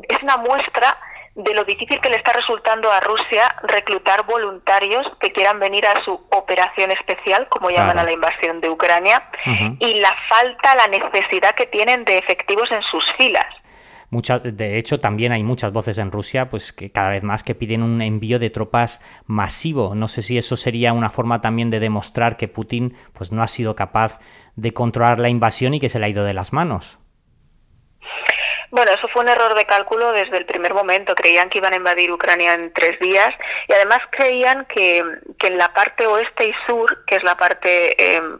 es 0.07 0.23
una 0.23 0.37
muestra 0.37 0.97
de 1.35 1.53
lo 1.55 1.63
difícil 1.63 1.99
que 1.99 2.09
le 2.09 2.17
está 2.17 2.31
resultando 2.33 2.91
a 2.91 2.99
Rusia 2.99 3.55
reclutar 3.63 4.23
voluntarios 4.25 5.07
que 5.19 5.31
quieran 5.31 5.59
venir 5.59 5.85
a 5.87 6.03
su 6.03 6.13
operación 6.29 6.91
especial, 6.91 7.47
como 7.49 7.71
llaman 7.71 7.97
a 7.97 8.03
la 8.03 8.11
invasión 8.11 8.61
de 8.61 8.69
Ucrania, 8.69 9.23
y 9.79 9.95
la 9.95 10.15
falta, 10.29 10.75
la 10.75 10.87
necesidad 10.87 11.55
que 11.55 11.65
tienen 11.65 12.05
de 12.05 12.19
efectivos 12.19 12.71
en 12.71 12.83
sus 12.83 13.11
filas. 13.13 13.47
De 14.21 14.77
hecho, 14.77 14.99
también 14.99 15.31
hay 15.31 15.43
muchas 15.43 15.71
voces 15.73 15.97
en 15.97 16.11
Rusia, 16.11 16.49
pues 16.49 16.71
que 16.71 16.91
cada 16.91 17.09
vez 17.09 17.23
más 17.23 17.43
que 17.43 17.55
piden 17.55 17.83
un 17.83 18.01
envío 18.01 18.39
de 18.39 18.49
tropas 18.49 19.01
masivo. 19.25 19.95
No 19.95 20.07
sé 20.07 20.21
si 20.21 20.37
eso 20.37 20.55
sería 20.55 20.93
una 20.93 21.09
forma 21.09 21.41
también 21.41 21.69
de 21.69 21.79
demostrar 21.79 22.37
que 22.37 22.47
Putin, 22.47 22.95
pues 23.13 23.31
no 23.31 23.41
ha 23.41 23.47
sido 23.47 23.75
capaz 23.75 24.19
de 24.55 24.73
controlar 24.73 25.19
la 25.19 25.29
invasión 25.29 25.73
y 25.73 25.79
que 25.79 25.89
se 25.89 25.99
le 25.99 26.05
ha 26.05 26.09
ido 26.09 26.25
de 26.25 26.33
las 26.33 26.53
manos. 26.53 26.99
Bueno, 28.73 28.91
eso 28.91 29.07
fue 29.09 29.21
un 29.21 29.29
error 29.29 29.53
de 29.53 29.65
cálculo 29.65 30.11
desde 30.13 30.35
el 30.35 30.47
primer 30.47 30.73
momento. 30.73 31.13
Creían 31.13 31.47
que 31.49 31.59
iban 31.59 31.73
a 31.73 31.75
invadir 31.75 32.11
Ucrania 32.11 32.55
en 32.55 32.73
tres 32.73 32.99
días 32.99 33.31
y 33.67 33.73
además 33.73 33.99
creían 34.09 34.65
que, 34.65 34.97
en 34.97 35.57
la 35.59 35.71
parte 35.73 36.07
oeste 36.07 36.49
y 36.49 36.53
sur, 36.65 37.05
que 37.05 37.17
es 37.17 37.23
la 37.23 37.37
parte 37.37 38.15
em, 38.15 38.39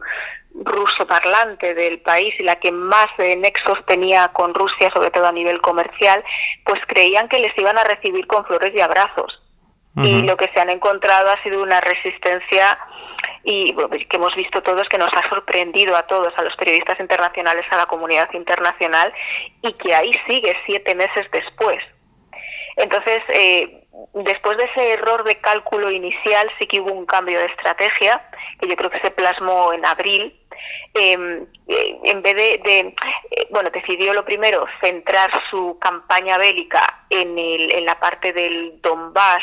ruso 0.54 1.06
parlante 1.06 1.74
del 1.74 2.00
país 2.00 2.34
y 2.38 2.44
la 2.44 2.56
que 2.56 2.70
más 2.70 3.08
nexos 3.18 3.84
tenía 3.86 4.28
con 4.28 4.54
Rusia, 4.54 4.90
sobre 4.92 5.10
todo 5.10 5.26
a 5.26 5.32
nivel 5.32 5.60
comercial, 5.60 6.22
pues 6.64 6.80
creían 6.86 7.28
que 7.28 7.40
les 7.40 7.56
iban 7.58 7.76
a 7.76 7.84
recibir 7.84 8.26
con 8.26 8.44
flores 8.44 8.72
y 8.74 8.80
abrazos. 8.80 9.40
Y 9.96 10.22
lo 10.22 10.36
que 10.36 10.50
se 10.52 10.60
han 10.60 10.70
encontrado 10.70 11.30
ha 11.30 11.40
sido 11.44 11.62
una 11.62 11.80
resistencia 11.80 12.76
y 13.44 13.72
pues, 13.74 14.04
que 14.08 14.16
hemos 14.16 14.34
visto 14.34 14.60
todos 14.60 14.88
que 14.88 14.98
nos 14.98 15.12
ha 15.12 15.28
sorprendido 15.28 15.96
a 15.96 16.02
todos, 16.02 16.32
a 16.36 16.42
los 16.42 16.56
periodistas 16.56 16.98
internacionales, 16.98 17.64
a 17.70 17.76
la 17.76 17.86
comunidad 17.86 18.28
internacional 18.32 19.12
y 19.62 19.72
que 19.74 19.94
ahí 19.94 20.12
sigue 20.26 20.56
siete 20.66 20.96
meses 20.96 21.26
después. 21.30 21.78
Entonces, 22.76 23.22
eh, 23.28 23.84
después 24.14 24.56
de 24.58 24.64
ese 24.64 24.92
error 24.94 25.24
de 25.24 25.36
cálculo 25.36 25.90
inicial, 25.90 26.50
sí 26.58 26.66
que 26.66 26.80
hubo 26.80 26.92
un 26.92 27.06
cambio 27.06 27.38
de 27.38 27.46
estrategia, 27.46 28.28
que 28.60 28.68
yo 28.68 28.76
creo 28.76 28.90
que 28.90 29.00
se 29.00 29.10
plasmó 29.10 29.72
en 29.72 29.84
abril. 29.84 30.40
Em, 30.94 31.46
eh, 31.68 31.98
en 32.04 32.22
vez 32.22 32.36
de, 32.36 32.60
eh, 32.64 32.94
bueno, 33.50 33.70
decidió 33.70 34.12
lo 34.14 34.24
primero 34.24 34.66
centrar 34.80 35.30
su 35.50 35.78
campaña 35.80 36.38
bélica 36.38 37.04
en, 37.10 37.38
el, 37.38 37.72
en 37.72 37.84
la 37.84 37.98
parte 37.98 38.32
del 38.32 38.80
Donbass, 38.80 39.42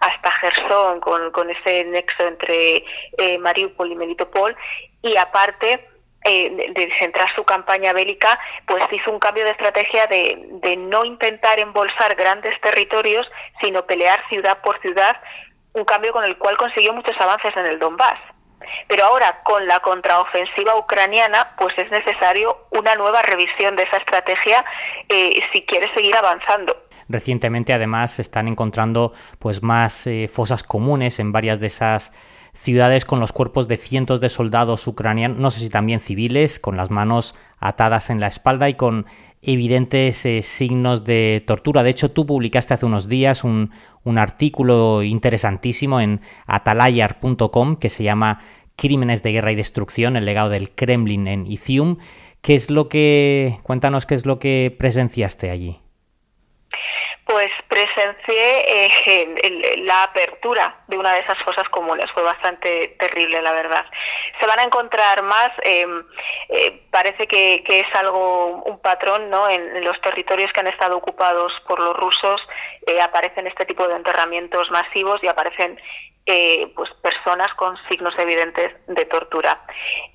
hasta 0.00 0.30
Gerson, 0.30 1.00
con, 1.00 1.30
con 1.32 1.50
ese 1.50 1.84
nexo 1.84 2.26
entre 2.26 2.84
eh, 3.18 3.38
Mariupol 3.38 3.92
y 3.92 3.96
Melitopol, 3.96 4.56
y 5.02 5.16
aparte 5.16 5.88
de 6.24 6.92
centrar 6.98 7.32
su 7.36 7.44
campaña 7.44 7.92
bélica, 7.92 8.36
pues 8.66 8.82
hizo 8.90 9.12
un 9.12 9.20
cambio 9.20 9.44
de 9.44 9.52
estrategia 9.52 10.08
de, 10.08 10.36
de 10.60 10.76
no 10.76 11.04
intentar 11.04 11.60
embolsar 11.60 12.16
grandes 12.16 12.60
territorios, 12.60 13.30
sino 13.60 13.86
pelear 13.86 14.20
ciudad 14.28 14.60
por 14.60 14.80
ciudad, 14.80 15.20
un 15.74 15.84
cambio 15.84 16.12
con 16.12 16.24
el 16.24 16.36
cual 16.36 16.56
consiguió 16.56 16.92
muchos 16.92 17.14
avances 17.20 17.56
en 17.56 17.66
el 17.66 17.78
Donbass. 17.78 18.18
Pero 18.88 19.04
ahora, 19.04 19.40
con 19.42 19.66
la 19.66 19.80
contraofensiva 19.80 20.76
ucraniana, 20.76 21.54
pues 21.58 21.76
es 21.78 21.90
necesario 21.90 22.66
una 22.70 22.94
nueva 22.94 23.22
revisión 23.22 23.76
de 23.76 23.84
esa 23.84 23.98
estrategia 23.98 24.64
eh, 25.08 25.40
si 25.52 25.62
quiere 25.62 25.92
seguir 25.94 26.14
avanzando. 26.16 26.76
Recientemente, 27.08 27.72
además, 27.72 28.12
se 28.12 28.22
están 28.22 28.48
encontrando 28.48 29.12
pues 29.38 29.62
más 29.62 30.06
eh, 30.06 30.28
fosas 30.28 30.62
comunes 30.62 31.18
en 31.18 31.32
varias 31.32 31.60
de 31.60 31.68
esas 31.68 32.12
ciudades 32.52 33.04
con 33.04 33.20
los 33.20 33.32
cuerpos 33.32 33.68
de 33.68 33.76
cientos 33.76 34.20
de 34.20 34.28
soldados 34.28 34.86
ucranianos, 34.86 35.38
no 35.38 35.50
sé 35.50 35.60
si 35.60 35.68
también 35.68 36.00
civiles, 36.00 36.58
con 36.58 36.76
las 36.76 36.90
manos 36.90 37.34
atadas 37.58 38.10
en 38.10 38.18
la 38.18 38.26
espalda 38.28 38.68
y 38.68 38.74
con 38.74 39.06
evidentes 39.42 40.24
eh, 40.26 40.42
signos 40.42 41.04
de 41.04 41.42
tortura. 41.46 41.82
De 41.82 41.90
hecho, 41.90 42.10
tú 42.10 42.26
publicaste 42.26 42.74
hace 42.74 42.86
unos 42.86 43.08
días 43.08 43.44
un, 43.44 43.70
un 44.04 44.18
artículo 44.18 45.02
interesantísimo 45.02 46.00
en 46.00 46.20
atalayar.com 46.46 47.76
que 47.76 47.88
se 47.88 48.04
llama 48.04 48.40
Crímenes 48.76 49.22
de 49.22 49.32
guerra 49.32 49.52
y 49.52 49.56
destrucción, 49.56 50.16
el 50.16 50.26
legado 50.26 50.50
del 50.50 50.70
Kremlin 50.70 51.28
en 51.28 51.46
Izium. 51.46 51.96
¿Qué 52.42 52.54
es 52.54 52.70
lo 52.70 52.88
que 52.88 53.58
cuéntanos 53.62 54.06
qué 54.06 54.14
es 54.14 54.26
lo 54.26 54.38
que 54.38 54.74
presenciaste 54.78 55.50
allí? 55.50 55.80
Pues 57.26 57.50
presencié 57.66 58.86
eh, 58.86 59.74
la 59.78 60.04
apertura 60.04 60.84
de 60.86 60.96
una 60.96 61.12
de 61.12 61.20
esas 61.20 61.42
fosas 61.42 61.68
comunes. 61.70 62.08
Fue 62.12 62.22
bastante 62.22 62.94
terrible, 63.00 63.42
la 63.42 63.50
verdad. 63.50 63.84
Se 64.38 64.46
van 64.46 64.60
a 64.60 64.62
encontrar 64.62 65.22
más. 65.24 65.50
Em, 65.62 66.04
eh, 66.48 66.86
parece 66.92 67.26
que, 67.26 67.64
es 67.66 67.94
algo, 67.96 68.62
un 68.62 68.78
patrón, 68.78 69.28
¿no? 69.28 69.48
En, 69.48 69.84
los 69.84 70.00
territorios 70.02 70.52
que 70.52 70.60
han 70.60 70.68
estado 70.68 70.96
ocupados 70.96 71.60
por 71.66 71.80
los 71.80 71.96
rusos 71.96 72.40
eh, 72.86 73.00
aparecen 73.00 73.48
este 73.48 73.64
tipo 73.64 73.88
de 73.88 73.96
enterramientos 73.96 74.70
masivos 74.70 75.20
y 75.22 75.26
aparecen 75.26 75.80
pues 76.74 76.90
personas 77.02 77.54
con 77.54 77.76
signos 77.88 78.12
evidentes 78.18 78.72
de 78.88 79.04
tortura. 79.04 79.60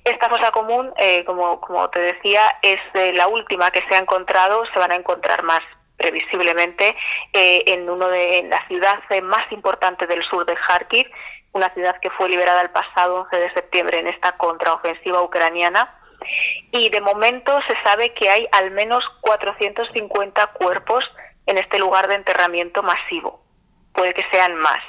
Esta 0.04 0.28
fosa 0.28 0.50
común, 0.50 0.92
como, 1.24 1.58
como 1.62 1.88
te 1.88 2.00
decía, 2.00 2.58
es 2.60 2.80
la 3.14 3.28
última 3.28 3.70
que 3.70 3.82
se 3.88 3.94
ha 3.94 3.98
encontrado, 3.98 4.62
se 4.74 4.78
van 4.78 4.92
a 4.92 4.96
encontrar 4.96 5.42
más 5.42 5.62
previsiblemente 6.02 6.96
eh, 7.32 7.62
en 7.68 7.88
uno 7.88 8.08
de 8.08 8.42
la 8.50 8.66
ciudad 8.66 9.00
más 9.22 9.50
importante 9.52 10.06
del 10.06 10.22
sur 10.22 10.44
de 10.44 10.54
Kharkiv, 10.54 11.08
una 11.52 11.72
ciudad 11.74 11.98
que 12.00 12.10
fue 12.10 12.28
liberada 12.28 12.60
el 12.60 12.70
pasado 12.70 13.22
11 13.22 13.36
de 13.36 13.52
septiembre 13.52 13.98
en 14.00 14.08
esta 14.08 14.32
contraofensiva 14.32 15.22
ucraniana. 15.22 15.98
Y 16.70 16.88
de 16.90 17.00
momento 17.00 17.58
se 17.68 17.74
sabe 17.84 18.12
que 18.14 18.28
hay 18.28 18.48
al 18.52 18.70
menos 18.70 19.08
450 19.20 20.46
cuerpos 20.48 21.10
en 21.46 21.58
este 21.58 21.78
lugar 21.78 22.08
de 22.08 22.16
enterramiento 22.16 22.82
masivo. 22.82 23.42
Puede 23.92 24.14
que 24.14 24.24
sean 24.30 24.56
más. 24.56 24.80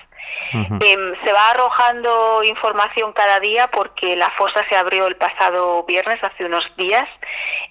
Em, 0.54 1.16
se 1.24 1.34
va 1.34 1.50
arrojando 1.50 2.44
información 2.44 3.12
cada 3.14 3.40
día 3.40 3.70
porque 3.70 4.16
la 4.16 4.30
fosa 4.32 4.64
se 4.70 4.76
abrió 4.76 5.08
el 5.08 5.16
pasado 5.16 5.84
viernes, 5.84 6.20
hace 6.24 6.46
unos 6.46 6.72
días. 6.78 7.08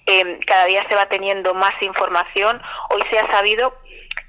Em, 0.05 0.39
cada 0.41 0.65
día 0.65 0.85
se 0.89 0.95
va 0.95 1.05
teniendo 1.05 1.53
más 1.53 1.73
información. 1.81 2.61
Hoy 2.89 3.01
se 3.09 3.19
ha 3.19 3.31
sabido 3.31 3.73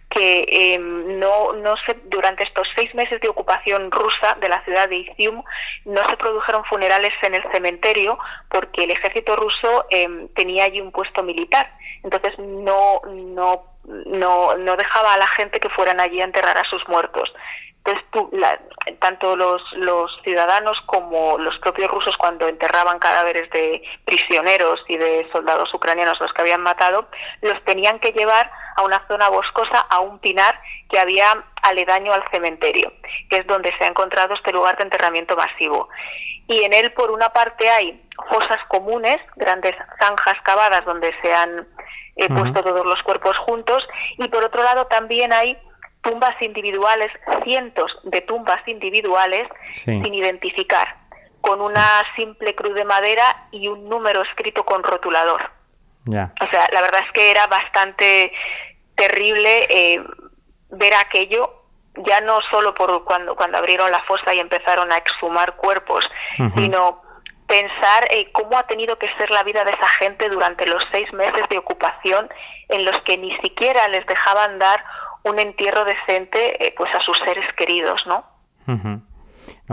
que 0.08 0.46
em, 0.48 1.18
no, 1.18 1.52
no 1.54 1.76
se, 1.78 1.94
durante 2.04 2.44
estos 2.44 2.70
seis 2.76 2.94
meses 2.94 3.20
de 3.20 3.28
ocupación 3.28 3.90
rusa 3.90 4.36
de 4.40 4.48
la 4.48 4.62
ciudad 4.64 4.88
de 4.88 4.98
Izium 4.98 5.42
no 5.84 6.08
se 6.08 6.16
produjeron 6.16 6.64
funerales 6.66 7.12
en 7.22 7.34
el 7.34 7.42
cementerio 7.50 8.16
porque 8.48 8.84
el 8.84 8.92
ejército 8.92 9.34
ruso 9.34 9.86
tenía 10.36 10.64
allí 10.64 10.80
un 10.80 10.92
puesto 10.92 11.24
militar. 11.24 11.68
Entonces 12.04 12.38
no, 12.38 13.00
no, 13.06 13.64
no, 14.06 14.56
no 14.56 14.76
dejaba 14.76 15.14
a 15.14 15.18
la 15.18 15.26
gente 15.26 15.58
que 15.58 15.68
fueran 15.70 15.98
allí 15.98 16.20
a 16.20 16.24
enterrar 16.24 16.58
a 16.58 16.64
sus 16.64 16.86
muertos. 16.88 17.34
Entonces, 17.86 18.04
tanto 18.98 19.36
los, 19.36 19.62
los 19.74 20.18
ciudadanos 20.22 20.80
como 20.82 21.36
los 21.36 21.58
propios 21.58 21.90
rusos, 21.90 22.16
cuando 22.16 22.48
enterraban 22.48 22.98
cadáveres 22.98 23.50
de 23.50 23.82
prisioneros 24.06 24.82
y 24.88 24.96
de 24.96 25.28
soldados 25.32 25.72
ucranianos 25.74 26.18
los 26.18 26.32
que 26.32 26.40
habían 26.40 26.62
matado, 26.62 27.08
los 27.42 27.62
tenían 27.64 27.98
que 27.98 28.12
llevar 28.12 28.50
a 28.76 28.82
una 28.82 29.06
zona 29.06 29.28
boscosa, 29.28 29.80
a 29.90 30.00
un 30.00 30.18
pinar 30.18 30.58
que 30.88 30.98
había 30.98 31.44
aledaño 31.62 32.12
al 32.12 32.24
cementerio, 32.30 32.90
que 33.28 33.38
es 33.38 33.46
donde 33.46 33.76
se 33.76 33.84
ha 33.84 33.88
encontrado 33.88 34.32
este 34.32 34.52
lugar 34.52 34.78
de 34.78 34.84
enterramiento 34.84 35.36
masivo. 35.36 35.88
Y 36.46 36.62
en 36.62 36.72
él, 36.72 36.90
por 36.92 37.10
una 37.10 37.30
parte, 37.30 37.68
hay 37.68 38.02
fosas 38.30 38.58
comunes, 38.68 39.18
grandes 39.36 39.74
zanjas 40.00 40.40
cavadas 40.42 40.84
donde 40.86 41.14
se 41.20 41.34
han 41.34 41.68
eh, 42.16 42.28
puesto 42.28 42.62
todos 42.62 42.86
los 42.86 43.02
cuerpos 43.02 43.36
juntos, 43.38 43.86
y 44.18 44.28
por 44.28 44.42
otro 44.42 44.62
lado 44.62 44.86
también 44.86 45.32
hay 45.34 45.58
tumbas 46.04 46.40
individuales, 46.40 47.10
cientos 47.42 47.98
de 48.04 48.20
tumbas 48.20 48.60
individuales 48.66 49.48
sin 49.72 50.14
identificar, 50.14 50.96
con 51.40 51.60
una 51.60 52.02
simple 52.16 52.54
cruz 52.54 52.74
de 52.74 52.84
madera 52.84 53.48
y 53.50 53.68
un 53.68 53.88
número 53.88 54.22
escrito 54.22 54.64
con 54.64 54.82
rotulador. 54.82 55.50
O 56.06 56.50
sea, 56.50 56.68
la 56.72 56.82
verdad 56.82 57.00
es 57.06 57.12
que 57.12 57.30
era 57.30 57.46
bastante 57.46 58.32
terrible 58.94 59.66
eh, 59.70 60.04
ver 60.70 60.94
aquello, 60.94 61.62
ya 62.06 62.20
no 62.20 62.40
solo 62.42 62.74
por 62.74 63.04
cuando, 63.04 63.34
cuando 63.34 63.58
abrieron 63.58 63.90
la 63.90 64.02
fosa 64.04 64.34
y 64.34 64.40
empezaron 64.40 64.92
a 64.92 64.98
exhumar 64.98 65.56
cuerpos, 65.56 66.10
sino 66.56 67.02
pensar 67.46 68.08
eh, 68.10 68.30
cómo 68.32 68.58
ha 68.58 68.64
tenido 68.64 68.98
que 68.98 69.08
ser 69.16 69.30
la 69.30 69.42
vida 69.42 69.64
de 69.64 69.70
esa 69.70 69.88
gente 69.88 70.28
durante 70.28 70.66
los 70.66 70.82
seis 70.92 71.12
meses 71.12 71.48
de 71.48 71.58
ocupación 71.58 72.28
en 72.68 72.84
los 72.84 72.98
que 73.02 73.16
ni 73.16 73.36
siquiera 73.38 73.86
les 73.88 74.04
dejaban 74.06 74.58
dar 74.58 74.84
un 75.24 75.38
entierro 75.38 75.84
decente 75.84 76.64
eh, 76.64 76.74
pues 76.76 76.94
a 76.94 77.00
sus 77.00 77.18
seres 77.18 77.50
queridos, 77.54 78.06
¿no? 78.06 78.24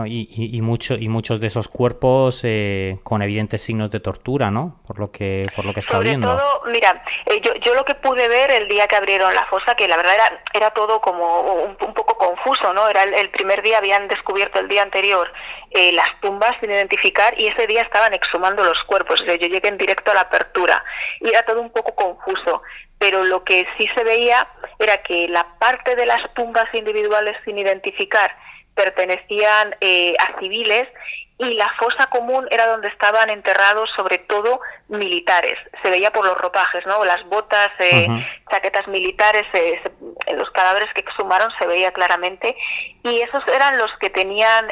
Y, 0.06 0.62
mucho, 0.62 0.94
y 0.94 1.10
muchos 1.10 1.38
de 1.38 1.48
esos 1.48 1.68
cuerpos 1.68 2.40
eh, 2.44 2.98
con 3.02 3.20
evidentes 3.20 3.60
signos 3.60 3.90
de 3.90 4.00
tortura, 4.00 4.50
¿no? 4.50 4.80
Por 4.86 4.98
lo 4.98 5.12
que, 5.12 5.46
por 5.54 5.66
lo 5.66 5.74
que 5.74 5.80
está 5.80 5.96
Sobre 5.96 6.10
viendo. 6.10 6.34
todo, 6.34 6.62
mira, 6.68 7.04
eh, 7.26 7.42
yo, 7.42 7.54
yo 7.56 7.74
lo 7.74 7.84
que 7.84 7.94
pude 7.94 8.26
ver 8.26 8.50
el 8.52 8.68
día 8.68 8.86
que 8.86 8.96
abrieron 8.96 9.34
la 9.34 9.44
fosa, 9.46 9.74
que 9.74 9.86
la 9.88 9.98
verdad 9.98 10.14
era, 10.14 10.42
era 10.54 10.70
todo 10.70 11.02
como 11.02 11.52
un, 11.64 11.76
poco 11.76 12.16
confuso, 12.16 12.72
¿no? 12.72 12.88
Era 12.88 13.02
el, 13.02 13.28
primer 13.28 13.60
día, 13.60 13.78
habían 13.78 14.08
descubierto 14.08 14.60
el 14.60 14.68
día 14.68 14.82
anterior 14.82 15.30
eh, 15.72 15.92
las 15.92 16.08
tumbas 16.22 16.52
sin 16.60 16.70
identificar 16.70 17.38
y 17.38 17.48
ese 17.48 17.66
día 17.66 17.82
estaban 17.82 18.14
exhumando 18.14 18.64
los 18.64 18.82
cuerpos. 18.84 19.20
O 19.20 19.24
sea, 19.26 19.36
yo 19.36 19.46
llegué 19.46 19.68
en 19.68 19.76
directo 19.76 20.10
a 20.10 20.14
la 20.14 20.22
apertura 20.22 20.82
y 21.20 21.28
era 21.28 21.42
todo 21.42 21.60
un 21.60 21.70
poco 21.70 21.94
confuso. 21.94 22.62
Pero 22.98 23.24
lo 23.24 23.44
que 23.44 23.66
sí 23.76 23.88
se 23.94 24.04
veía 24.04 24.48
era 24.78 25.02
que 25.02 25.28
la 25.28 25.58
parte 25.58 25.96
de 25.96 26.06
las 26.06 26.32
tumbas 26.34 26.66
individuales 26.72 27.36
sin 27.44 27.58
identificar 27.58 28.30
pertenecían 28.74 29.76
eh, 29.80 30.14
a 30.18 30.38
civiles 30.38 30.88
y 31.38 31.54
la 31.54 31.68
fosa 31.78 32.06
común 32.06 32.46
era 32.50 32.66
donde 32.66 32.88
estaban 32.88 33.28
enterrados 33.28 33.90
sobre 33.90 34.18
todo 34.18 34.60
militares. 34.88 35.58
Se 35.82 35.90
veía 35.90 36.12
por 36.12 36.24
los 36.24 36.38
ropajes, 36.38 36.86
¿no? 36.86 37.04
Las 37.04 37.24
botas, 37.24 37.70
eh, 37.80 38.06
chaquetas 38.50 38.86
militares, 38.86 39.44
eh, 39.54 39.82
los 40.36 40.50
cadáveres 40.50 40.92
que 40.94 41.00
exhumaron 41.00 41.50
se 41.58 41.66
veía 41.66 41.90
claramente 41.90 42.54
y 43.02 43.20
esos 43.20 43.42
eran 43.48 43.78
los 43.78 43.92
que 43.96 44.10
tenían 44.10 44.68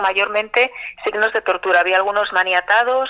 mayormente 0.00 0.72
signos 1.04 1.32
de 1.32 1.42
tortura. 1.42 1.80
Había 1.80 1.98
algunos 1.98 2.32
maniatados, 2.32 3.08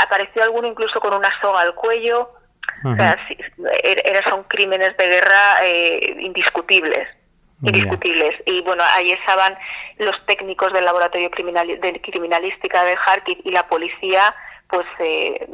apareció 0.00 0.44
alguno 0.44 0.68
incluso 0.68 0.98
con 1.00 1.12
una 1.12 1.30
soga 1.42 1.60
al 1.60 1.74
cuello. 1.74 2.30
O 2.86 2.94
sea, 2.94 3.18
er, 3.82 4.24
son 4.28 4.44
crímenes 4.44 4.96
de 4.96 5.06
guerra 5.06 5.66
indiscutibles 6.20 7.06
indiscutibles. 7.64 8.34
Y 8.46 8.62
bueno, 8.62 8.82
ahí 8.94 9.12
estaban 9.12 9.56
los 9.98 10.24
técnicos 10.26 10.72
del 10.72 10.84
laboratorio 10.84 11.30
criminal, 11.30 11.66
de 11.66 12.00
criminalística 12.00 12.84
de 12.84 12.96
Kharkiv 12.96 13.38
y 13.44 13.50
la 13.50 13.66
policía, 13.66 14.34
pues 14.68 14.86
eh, 14.98 15.48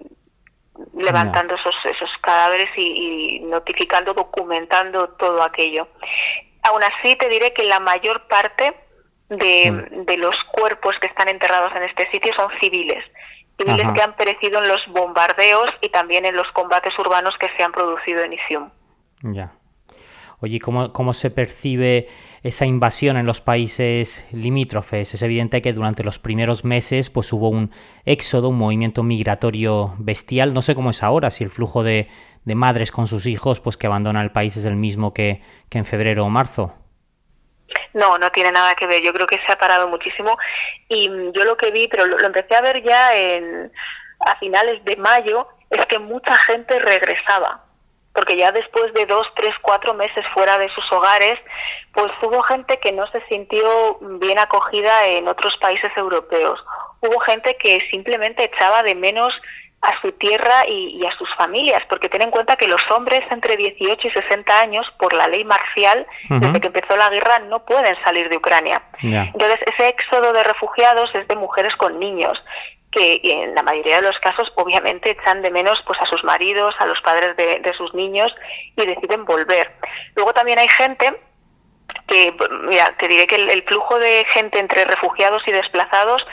levantando 0.96 1.54
esos, 1.54 1.74
esos 1.84 2.10
cadáveres 2.20 2.68
y, 2.76 3.40
notificando, 3.40 4.14
documentando 4.14 5.08
todo 5.10 5.42
aquello. 5.42 5.88
Aún 6.62 6.82
así, 6.82 7.16
te 7.16 7.28
diré 7.28 7.52
que 7.52 7.64
la 7.64 7.80
mayor 7.80 8.26
parte 8.28 8.74
de, 9.28 9.88
de 10.06 10.16
los 10.16 10.36
cuerpos 10.44 10.98
que 10.98 11.06
están 11.06 11.28
enterrados 11.28 11.72
en 11.76 11.84
este 11.84 12.10
sitio 12.10 12.32
son 12.34 12.50
civiles 12.60 13.04
civiles 13.60 13.92
que 13.94 14.02
han 14.02 14.14
perecido 14.14 14.62
en 14.62 14.68
los 14.68 14.86
bombardeos 14.88 15.70
y 15.80 15.90
también 15.90 16.24
en 16.24 16.36
los 16.36 16.50
combates 16.52 16.98
urbanos 16.98 17.36
que 17.38 17.48
se 17.56 17.62
han 17.62 17.72
producido 17.72 18.22
en 18.22 18.32
Isium. 18.32 18.70
Ya. 19.22 19.52
Oye, 20.42 20.58
¿cómo, 20.58 20.92
¿cómo 20.94 21.12
se 21.12 21.30
percibe 21.30 22.08
esa 22.42 22.64
invasión 22.64 23.18
en 23.18 23.26
los 23.26 23.42
países 23.42 24.26
limítrofes? 24.32 25.12
Es 25.12 25.20
evidente 25.20 25.60
que 25.60 25.74
durante 25.74 26.02
los 26.02 26.18
primeros 26.18 26.64
meses 26.64 27.10
pues 27.10 27.30
hubo 27.34 27.50
un 27.50 27.70
éxodo, 28.06 28.48
un 28.48 28.56
movimiento 28.56 29.02
migratorio 29.02 29.94
bestial. 29.98 30.54
No 30.54 30.62
sé 30.62 30.74
cómo 30.74 30.90
es 30.90 31.02
ahora, 31.02 31.30
si 31.30 31.44
el 31.44 31.50
flujo 31.50 31.82
de, 31.82 32.08
madres 32.46 32.90
con 32.90 33.06
sus 33.06 33.26
hijos 33.26 33.60
pues 33.60 33.76
que 33.76 33.86
abandonan 33.86 34.22
el 34.22 34.32
país 34.32 34.56
es 34.56 34.64
el 34.64 34.76
mismo 34.76 35.12
que, 35.12 35.42
en 35.70 35.84
febrero 35.84 36.24
o 36.24 36.30
marzo. 36.30 36.74
No, 37.92 38.16
no 38.16 38.32
tiene 38.32 38.50
nada 38.50 38.74
que 38.74 38.86
ver. 38.86 39.02
Yo 39.02 39.12
creo 39.12 39.26
que 39.26 39.38
se 39.44 39.52
ha 39.52 39.58
parado 39.58 39.88
muchísimo. 39.88 40.38
Y 40.88 41.08
yo 41.32 41.44
lo 41.44 41.56
que 41.56 41.70
vi, 41.70 41.86
pero 41.86 42.06
lo, 42.06 42.18
lo 42.18 42.26
empecé 42.26 42.56
a 42.56 42.62
ver 42.62 42.82
ya 42.82 43.14
en, 43.14 43.70
a 44.20 44.36
finales 44.36 44.82
de 44.84 44.96
mayo, 44.96 45.48
es 45.68 45.84
que 45.84 45.98
mucha 45.98 46.34
gente 46.36 46.78
regresaba 46.78 47.69
porque 48.20 48.36
ya 48.36 48.52
después 48.52 48.92
de 48.92 49.06
dos, 49.06 49.26
tres, 49.34 49.54
cuatro 49.62 49.94
meses 49.94 50.22
fuera 50.34 50.58
de 50.58 50.68
sus 50.68 50.92
hogares, 50.92 51.38
pues 51.94 52.12
hubo 52.22 52.42
gente 52.42 52.78
que 52.78 52.92
no 52.92 53.06
se 53.06 53.24
sintió 53.30 53.66
bien 54.20 54.38
acogida 54.38 55.06
en 55.06 55.26
otros 55.26 55.56
países 55.56 55.90
europeos. 55.96 56.62
Hubo 57.00 57.18
gente 57.20 57.56
que 57.56 57.80
simplemente 57.90 58.44
echaba 58.44 58.82
de 58.82 58.94
menos 58.94 59.40
a 59.80 59.98
su 60.02 60.12
tierra 60.12 60.68
y, 60.68 61.02
a 61.06 61.12
sus 61.12 61.34
familias, 61.34 61.80
porque 61.88 62.10
ten 62.10 62.20
en 62.20 62.30
cuenta 62.30 62.56
que 62.56 62.68
los 62.68 62.82
hombres 62.90 63.22
entre 63.30 63.56
18 63.56 64.08
y 64.08 64.10
60 64.10 64.60
años, 64.60 64.92
por 64.98 65.14
la 65.14 65.26
ley 65.26 65.42
marcial, 65.44 66.06
desde 66.28 66.60
que 66.60 66.66
empezó 66.66 66.98
la 66.98 67.08
guerra, 67.08 67.38
no 67.38 67.64
pueden 67.64 67.96
salir 68.04 68.28
de 68.28 68.36
Ucrania. 68.36 68.82
Entonces, 69.00 69.60
ese 69.66 69.88
éxodo 69.88 70.34
de 70.34 70.44
refugiados 70.44 71.10
es 71.14 71.26
de 71.26 71.36
mujeres 71.36 71.74
con 71.76 71.98
niños 71.98 72.38
que 72.90 73.20
en 73.22 73.54
la 73.54 73.62
mayoría 73.62 73.96
de 73.96 74.02
los 74.02 74.18
casos 74.18 74.52
obviamente 74.56 75.10
echan 75.10 75.42
de 75.42 75.50
menos 75.50 75.82
pues 75.86 76.00
a 76.00 76.06
sus 76.06 76.24
maridos, 76.24 76.74
a 76.78 76.86
los 76.86 77.00
padres 77.00 77.36
de, 77.36 77.72
sus 77.74 77.94
niños 77.94 78.34
y 78.76 78.84
deciden 78.84 79.24
volver. 79.24 79.72
Luego 80.16 80.32
también 80.32 80.58
hay 80.58 80.68
gente 80.68 81.20
que, 82.08 82.34
mira, 82.62 82.94
te 82.98 83.06
diré 83.06 83.26
que 83.26 83.36
el, 83.36 83.62
flujo 83.62 83.98
de 83.98 84.24
gente 84.28 84.58
entre 84.58 84.84
refugiados 84.84 85.42
y 85.46 85.52
desplazados 85.52 86.26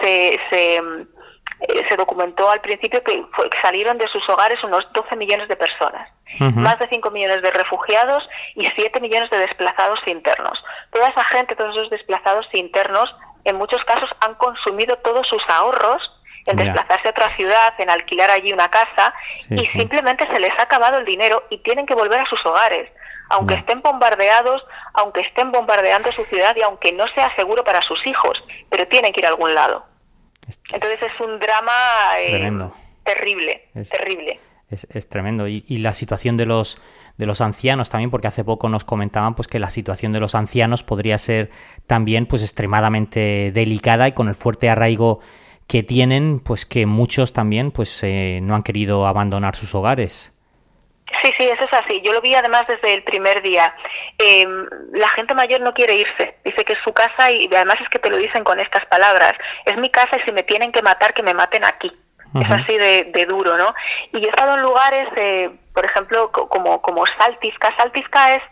se, 0.00 0.38
se, 0.50 0.76
eh, 0.76 1.96
documentó 1.96 2.50
al 2.50 2.60
principio 2.60 3.02
que, 3.02 3.24
salieron 3.62 3.98
de 3.98 4.06
sus 4.06 4.28
hogares 4.28 4.62
unos 4.62 4.86
12 4.92 5.16
millones 5.16 5.48
de 5.48 5.56
personas. 5.56 6.10
Más 6.38 6.78
de 6.78 6.88
5 6.88 7.10
millones 7.12 7.40
de 7.40 7.50
refugiados 7.50 8.28
y 8.56 8.66
7 8.66 9.00
millones 9.00 9.30
de 9.30 9.38
desplazados 9.38 10.00
internos. 10.06 10.62
Toda 10.90 11.08
esa 11.08 11.24
gente, 11.24 11.56
todos 11.56 11.74
esos 11.74 11.88
desplazados 11.88 12.46
internos, 12.52 13.14
en 13.48 13.56
muchos 13.56 13.84
casos 13.84 14.10
han 14.20 14.34
consumido 14.34 14.96
todos 14.98 15.26
sus 15.26 15.42
ahorros 15.48 16.12
en 16.46 16.56
desplazarse 16.56 17.08
a 17.08 17.10
otra 17.10 17.28
ciudad, 17.28 17.74
en 17.78 17.90
alquilar 17.90 18.30
allí 18.30 18.52
una 18.52 18.70
casa, 18.70 19.12
y 19.50 19.66
simplemente 19.66 20.26
se 20.32 20.38
les 20.38 20.52
ha 20.58 20.62
acabado 20.62 20.98
el 20.98 21.04
dinero 21.04 21.42
y 21.50 21.58
tienen 21.58 21.86
que 21.86 21.94
volver 21.94 22.20
a 22.20 22.26
sus 22.26 22.44
hogares, 22.46 22.88
aunque 23.30 23.54
estén 23.54 23.82
bombardeados, 23.82 24.64
aunque 24.94 25.22
estén 25.22 25.50
bombardeando 25.50 26.12
su 26.12 26.24
ciudad 26.24 26.54
y 26.56 26.62
aunque 26.62 26.92
no 26.92 27.08
sea 27.08 27.34
seguro 27.34 27.64
para 27.64 27.82
sus 27.82 28.06
hijos, 28.06 28.42
pero 28.70 28.86
tienen 28.86 29.12
que 29.12 29.20
ir 29.20 29.26
a 29.26 29.30
algún 29.30 29.54
lado. 29.54 29.84
Entonces 30.72 31.00
es 31.02 31.20
un 31.20 31.38
drama 31.40 31.72
eh, 32.20 32.48
terrible, 33.02 33.68
terrible. 33.90 34.40
Es, 34.70 35.08
tremendo. 35.08 35.48
y, 35.48 35.62
la 35.78 35.94
situación 35.94 36.36
de 36.36 36.46
los 36.46 36.78
de 37.16 37.26
los 37.26 37.40
ancianos 37.40 37.90
también, 37.90 38.10
porque 38.10 38.28
hace 38.28 38.44
poco 38.44 38.68
nos 38.68 38.84
comentaban 38.84 39.34
pues 39.34 39.48
que 39.48 39.58
la 39.58 39.70
situación 39.70 40.12
de 40.12 40.20
los 40.20 40.34
ancianos 40.34 40.82
podría 40.82 41.18
ser 41.18 41.50
también 41.86 42.26
pues 42.26 42.42
extremadamente 42.42 43.50
delicada 43.52 44.08
y 44.08 44.12
con 44.12 44.28
el 44.28 44.34
fuerte 44.34 44.68
arraigo 44.68 45.20
que 45.66 45.82
tienen, 45.82 46.40
pues 46.40 46.66
que 46.66 46.86
muchos 46.86 47.32
también 47.32 47.70
pues 47.70 48.02
eh, 48.02 48.40
no 48.42 48.54
han 48.54 48.62
querido 48.62 49.06
abandonar 49.06 49.56
sus 49.56 49.74
hogares. 49.74 50.32
Sí, 51.22 51.32
sí, 51.38 51.44
eso 51.44 51.64
es 51.64 51.72
así. 51.72 52.02
Yo 52.04 52.12
lo 52.12 52.20
vi 52.20 52.34
además 52.34 52.64
desde 52.66 52.94
el 52.94 53.02
primer 53.04 53.40
día. 53.40 53.74
Em, 54.18 54.66
la 54.92 55.08
gente 55.10 55.34
mayor 55.34 55.60
no 55.60 55.72
quiere 55.72 55.96
irse. 55.96 56.36
Dice 56.44 56.64
que 56.64 56.72
es 56.72 56.78
su 56.84 56.92
casa 56.92 57.30
y 57.30 57.46
además 57.54 57.76
es 57.80 57.88
que 57.88 58.00
te 58.00 58.10
lo 58.10 58.16
dicen 58.16 58.42
con 58.42 58.58
estas 58.58 58.84
palabras. 58.86 59.32
Es 59.64 59.78
mi 59.78 59.88
casa 59.88 60.16
y 60.16 60.26
si 60.26 60.32
me 60.32 60.42
tienen 60.42 60.72
que 60.72 60.82
matar, 60.82 61.14
que 61.14 61.22
me 61.22 61.32
maten 61.32 61.64
aquí. 61.64 61.90
Es 62.34 62.50
así 62.50 62.76
de, 62.76 63.26
duro, 63.26 63.56
¿no? 63.56 63.74
Y 64.12 64.20
yo 64.20 64.26
he 64.26 64.30
estado 64.30 64.54
en 64.54 64.62
lugares, 64.62 65.08
eh, 65.16 65.50
por 65.72 65.84
ejemplo, 65.84 66.30
como, 66.30 66.82
como 66.82 67.04
Saltiska. 67.06 67.74
Saltiska 67.76 68.34
es, 68.34 68.42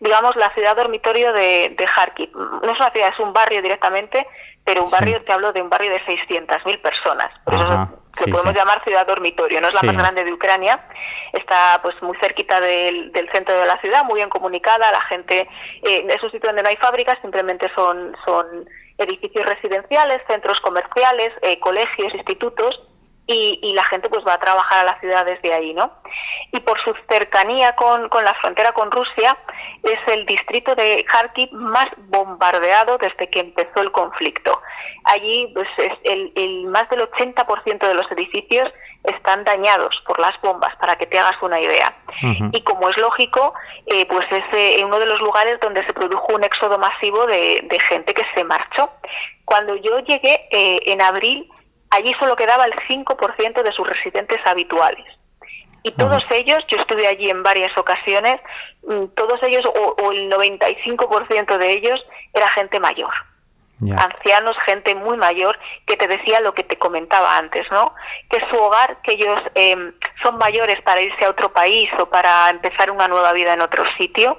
digamos, 0.00 0.36
la 0.36 0.52
ciudad 0.54 0.76
dormitorio 0.76 1.32
de, 1.32 1.74
de 1.76 1.86
Kharkiv. 1.86 2.30
No 2.34 2.70
es 2.70 2.78
una 2.78 2.90
ciudad, 2.90 3.12
es 3.12 3.18
un 3.18 3.32
barrio 3.32 3.62
directamente, 3.62 4.26
pero 4.64 4.84
un 4.84 4.90
barrio, 4.90 5.22
te 5.22 5.32
hablo 5.32 5.52
de 5.52 5.62
un 5.62 5.70
barrio 5.70 5.90
de 5.90 6.00
600.000 6.04 6.82
personas. 6.82 7.30
Por 7.44 7.54
eso 7.54 7.88
lo 8.26 8.32
podemos 8.32 8.54
llamar 8.54 8.82
ciudad 8.84 9.06
dormitorio. 9.06 9.60
No 9.60 9.68
es 9.68 9.74
la 9.74 9.82
más 9.82 9.96
grande 9.96 10.24
de 10.24 10.32
Ucrania. 10.32 10.84
Está 11.32 11.80
pues 11.82 11.94
muy 12.02 12.16
cerquita 12.18 12.60
del, 12.60 13.12
del, 13.12 13.30
centro 13.32 13.56
de 13.56 13.66
la 13.66 13.80
ciudad, 13.80 14.04
muy 14.04 14.16
bien 14.16 14.28
comunicada. 14.28 14.90
La 14.90 15.00
gente, 15.02 15.48
eh, 15.82 16.06
es 16.08 16.22
un 16.22 16.30
sitio 16.30 16.48
donde 16.48 16.62
no 16.62 16.68
hay 16.68 16.76
fábricas, 16.76 17.18
simplemente 17.22 17.70
son, 17.74 18.14
son 18.24 18.68
edificios 18.98 19.46
residenciales, 19.46 20.20
centros 20.28 20.60
comerciales, 20.60 21.32
eh, 21.42 21.58
colegios, 21.58 22.14
institutos 22.14 22.80
y, 23.32 23.72
la 23.74 23.84
gente 23.84 24.08
pues 24.08 24.24
va 24.26 24.34
a 24.34 24.40
trabajar 24.40 24.80
a 24.80 24.84
la 24.84 25.00
ciudad 25.00 25.24
desde 25.24 25.54
ahí, 25.54 25.72
¿no? 25.72 25.92
Y 26.52 26.60
por 26.60 26.80
su 26.80 26.94
cercanía 27.08 27.74
con, 27.76 28.08
la 28.24 28.34
frontera 28.34 28.72
con 28.72 28.90
Rusia, 28.90 29.36
es 29.82 29.98
el 30.08 30.26
distrito 30.26 30.74
de 30.74 31.04
Kharkiv 31.04 31.52
más 31.52 31.88
bombardeado 32.08 32.98
desde 32.98 33.30
que 33.30 33.40
empezó 33.40 33.82
el 33.82 33.92
conflicto. 33.92 34.60
Allí 35.04 35.50
pues, 35.54 35.68
es 35.78 35.92
el, 36.04 36.66
más 36.66 36.88
del 36.90 37.08
80% 37.08 37.86
de 37.86 37.94
los 37.94 38.10
edificios 38.10 38.70
están 39.04 39.44
dañados 39.44 40.02
por 40.06 40.18
las 40.18 40.38
bombas, 40.42 40.76
para 40.76 40.96
que 40.96 41.06
te 41.06 41.18
hagas 41.18 41.40
una 41.40 41.58
idea. 41.58 41.94
Y 42.52 42.60
como 42.62 42.90
es 42.90 42.98
lógico, 42.98 43.54
eh, 43.86 44.04
pues 44.06 44.26
es 44.30 44.44
eh, 44.52 44.84
uno 44.84 44.98
de 44.98 45.06
los 45.06 45.20
lugares 45.20 45.58
donde 45.60 45.86
se 45.86 45.94
produjo 45.94 46.34
un 46.34 46.44
éxodo 46.44 46.78
masivo 46.78 47.26
de, 47.26 47.78
gente 47.88 48.12
que 48.12 48.24
se 48.34 48.44
marchó. 48.44 48.90
Cuando 49.46 49.74
yo 49.76 50.00
llegué 50.00 50.46
eh, 50.50 50.80
en 50.84 51.00
abril, 51.00 51.48
allí 51.90 52.14
solo 52.18 52.36
quedaba 52.36 52.64
el 52.64 52.74
5% 52.88 53.62
de 53.62 53.72
sus 53.72 53.86
residentes 53.86 54.38
habituales. 54.44 55.06
Y 55.82 55.92
todos 55.92 56.24
ellos, 56.30 56.62
yo 56.68 56.76
estuve 56.76 57.06
allí 57.06 57.30
en 57.30 57.42
varias 57.42 57.76
ocasiones, 57.78 58.40
mm, 58.82 59.06
todos 59.14 59.42
ellos, 59.42 59.64
o, 59.64 60.12
el 60.12 60.28
95% 60.28 61.56
de 61.56 61.72
ellos, 61.72 62.04
era 62.32 62.48
gente 62.48 62.80
mayor. 62.80 63.12
ancianos, 63.96 64.58
gente 64.66 64.94
muy 64.94 65.16
mayor, 65.16 65.58
que 65.86 65.96
te 65.96 66.06
decía 66.06 66.40
lo 66.40 66.52
que 66.52 66.64
te 66.64 66.76
comentaba 66.76 67.38
antes, 67.38 67.66
¿no? 67.70 67.94
Que 68.28 68.38
su 68.50 68.56
hogar, 68.62 69.00
que 69.00 69.12
ellos 69.12 69.40
em, 69.54 69.94
son 70.22 70.36
mayores 70.36 70.82
para 70.82 71.00
irse 71.00 71.24
a 71.24 71.30
otro 71.30 71.50
país 71.50 71.88
o 71.98 72.04
para 72.04 72.50
empezar 72.50 72.90
una 72.90 73.08
nueva 73.08 73.32
vida 73.32 73.54
en 73.54 73.62
otro 73.62 73.84
sitio, 73.96 74.38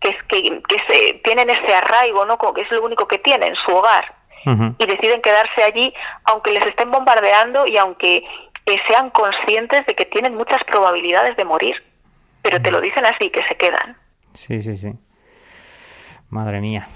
que 0.00 0.08
es 0.08 0.22
que, 0.22 0.62
que 0.62 0.82
se, 0.88 1.12
tienen 1.22 1.50
ese 1.50 1.74
arraigo, 1.74 2.24
¿no? 2.24 2.38
Que 2.38 2.62
es 2.62 2.70
lo 2.70 2.82
único 2.82 3.06
que 3.06 3.18
tienen, 3.18 3.54
su 3.56 3.76
hogar, 3.76 4.14
y 4.44 4.86
deciden 4.86 5.22
quedarse 5.22 5.62
allí, 5.64 5.92
aunque 6.24 6.52
les 6.52 6.64
estén 6.66 6.90
bombardeando 6.90 7.66
y 7.66 7.76
aunque 7.78 8.24
eh, 8.66 8.78
sean 8.86 9.10
conscientes 9.10 9.84
de 9.86 9.94
que 9.94 10.04
tienen 10.04 10.36
muchas 10.36 10.62
probabilidades 10.64 11.36
de 11.36 11.44
morir, 11.44 11.82
pero 12.42 12.62
te 12.62 12.70
lo 12.70 12.80
dicen 12.80 13.04
así, 13.06 13.30
que 13.30 13.42
se 13.44 13.56
quedan. 13.56 13.96
Sí, 14.34 14.62
sí, 14.62 14.76
sí. 14.76 14.92
Madre 16.28 16.60
mía. 16.60 16.86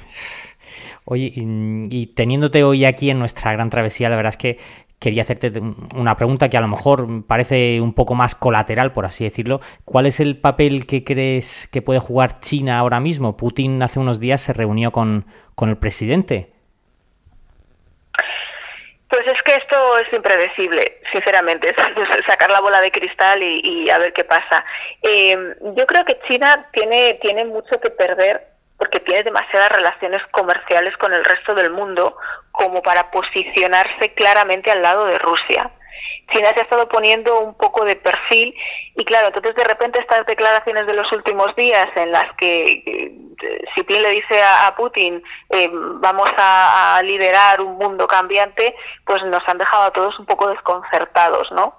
Oye, 1.04 1.32
y, 1.34 2.06
teniéndote 2.14 2.62
hoy 2.62 2.84
aquí 2.84 3.10
en 3.10 3.18
nuestra 3.18 3.52
gran 3.52 3.70
travesía, 3.70 4.08
la 4.08 4.16
verdad 4.16 4.30
es 4.30 4.36
que 4.36 4.58
quería 4.98 5.22
hacerte 5.22 5.52
una 5.94 6.16
pregunta 6.16 6.48
que 6.48 6.56
a 6.56 6.60
lo 6.60 6.68
mejor 6.68 7.24
parece 7.26 7.80
un 7.80 7.94
poco 7.94 8.14
más 8.14 8.34
colateral, 8.34 8.92
por 8.92 9.06
así 9.06 9.24
decirlo. 9.24 9.60
¿Cuál 9.84 10.06
es 10.06 10.20
el 10.20 10.38
papel 10.38 10.86
que 10.86 11.02
crees 11.02 11.66
que 11.66 11.82
puede 11.82 12.00
jugar 12.00 12.38
China 12.40 12.78
ahora 12.78 13.00
mismo? 13.00 13.36
Putin 13.36 13.82
hace 13.82 13.98
unos 13.98 14.20
días 14.20 14.42
se 14.42 14.52
reunió 14.52 14.92
con, 14.92 15.26
el 15.62 15.78
presidente. 15.78 16.52
Pues 19.30 19.38
es 19.38 19.44
que 19.44 19.62
esto 19.62 19.98
es 19.98 20.12
impredecible, 20.12 21.00
sinceramente, 21.12 21.72
sacar 22.26 22.50
la 22.50 22.60
bola 22.60 22.80
de 22.80 22.90
cristal 22.90 23.40
y, 23.40 23.88
a 23.88 23.96
ver 23.98 24.12
qué 24.12 24.24
pasa. 24.24 24.64
Eh, 25.02 25.54
yo 25.76 25.86
creo 25.86 26.04
que 26.04 26.18
China 26.26 26.66
tiene, 26.72 27.14
tiene 27.22 27.44
mucho 27.44 27.78
que 27.80 27.90
perder 27.90 28.44
porque 28.76 28.98
tiene 28.98 29.22
demasiadas 29.22 29.70
relaciones 29.70 30.20
comerciales 30.32 30.96
con 30.96 31.12
el 31.12 31.24
resto 31.24 31.54
del 31.54 31.70
mundo 31.70 32.16
como 32.50 32.82
para 32.82 33.12
posicionarse 33.12 34.14
claramente 34.14 34.72
al 34.72 34.82
lado 34.82 35.04
de 35.04 35.18
Rusia. 35.20 35.70
China 36.30 36.48
se 36.54 36.60
ha 36.60 36.62
estado 36.62 36.88
poniendo 36.88 37.40
un 37.40 37.54
poco 37.54 37.84
de 37.84 37.96
perfil 37.96 38.54
y 38.96 39.04
claro, 39.04 39.28
entonces 39.28 39.54
de 39.54 39.64
repente 39.64 40.00
estas 40.00 40.26
declaraciones 40.26 40.86
de 40.86 40.94
los 40.94 41.10
últimos 41.12 41.54
días 41.56 41.88
en 41.96 42.12
las 42.12 42.32
que 42.36 42.82
eh, 42.86 43.12
si 43.74 43.82
Putin 43.82 44.02
le 44.02 44.10
dice 44.10 44.42
a, 44.42 44.74
Putin 44.76 45.22
eh, 45.50 45.70
vamos 45.72 46.28
a, 46.36 47.00
liderar 47.04 47.60
un 47.60 47.76
mundo 47.78 48.06
cambiante, 48.06 48.74
pues 49.04 49.24
nos 49.24 49.46
han 49.48 49.58
dejado 49.58 49.84
a 49.84 49.90
todos 49.90 50.18
un 50.18 50.26
poco 50.26 50.48
desconcertados, 50.48 51.50
¿no? 51.52 51.74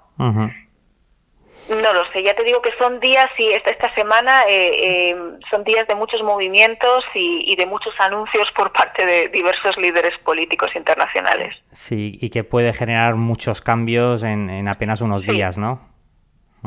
No 1.68 1.92
lo 1.92 2.04
sé, 2.12 2.22
ya 2.22 2.34
te 2.34 2.44
digo 2.44 2.60
que 2.60 2.70
son 2.78 2.98
días 2.98 3.30
y 3.38 3.50
esta, 3.50 3.70
esta 3.70 3.94
semana 3.94 4.42
eh, 4.48 5.10
eh, 5.10 5.16
son 5.50 5.62
días 5.64 5.86
de 5.86 5.94
muchos 5.94 6.22
movimientos 6.22 7.04
y, 7.14 7.54
de 7.54 7.66
muchos 7.66 7.94
anuncios 8.00 8.50
por 8.52 8.72
parte 8.72 9.06
de 9.06 9.28
diversos 9.28 9.76
líderes 9.76 10.18
políticos 10.24 10.70
internacionales. 10.74 11.54
Sí, 11.70 12.18
y 12.20 12.30
que 12.30 12.42
puede 12.42 12.72
generar 12.72 13.14
muchos 13.14 13.60
cambios 13.60 14.24
en, 14.24 14.66
apenas 14.68 15.00
unos 15.00 15.22
días, 15.22 15.56
¿no? 15.58 15.88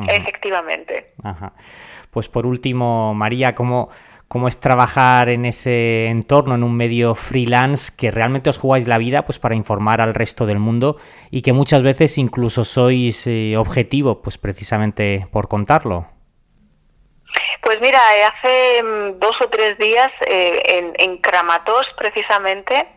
Efectivamente. 0.07 1.13
Ajá. 1.23 1.53
Pues 2.11 2.29
por 2.29 2.45
último, 2.45 3.13
María, 3.13 3.55
¿cómo, 3.55 3.89
cómo 4.27 4.47
es 4.47 4.59
trabajar 4.59 5.29
en 5.29 5.45
ese 5.45 6.07
entorno, 6.07 6.55
en 6.55 6.63
un 6.63 6.75
medio 6.75 7.15
freelance, 7.15 7.93
que 7.95 8.11
realmente 8.11 8.49
os 8.49 8.57
jugáis 8.57 8.87
la 8.87 8.97
vida 8.97 9.25
pues 9.25 9.39
para 9.39 9.55
informar 9.55 10.01
al 10.01 10.13
resto 10.13 10.45
del 10.45 10.59
mundo 10.59 10.97
y 11.31 11.41
que 11.41 11.53
muchas 11.53 11.83
veces 11.83 12.17
incluso 12.17 12.63
sois 12.63 13.27
eh, 13.27 13.55
objetivo 13.57 14.21
pues 14.21 14.37
precisamente 14.37 15.27
por 15.31 15.47
contarlo. 15.47 16.07
Pues 17.61 17.79
mira, 17.81 17.99
eh, 18.15 18.23
hace 18.23 18.83
mm, 18.83 19.19
dos 19.19 19.39
o 19.41 19.49
tres 19.49 19.77
días 19.77 20.11
eh, 20.27 20.61
en, 20.65 20.93
en 20.97 21.17
Kramatos 21.17 21.87
precisamente 21.97 22.87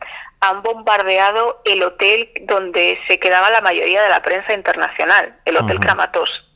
han 0.40 0.62
bombardeado 0.62 1.60
el 1.64 1.82
hotel 1.82 2.30
donde 2.42 2.98
se 3.08 3.18
quedaba 3.18 3.50
la 3.50 3.60
mayoría 3.60 4.02
de 4.02 4.08
la 4.08 4.22
prensa 4.22 4.54
internacional, 4.54 5.36
el 5.44 5.56
Hotel 5.56 5.80
Kramatos 5.80 6.47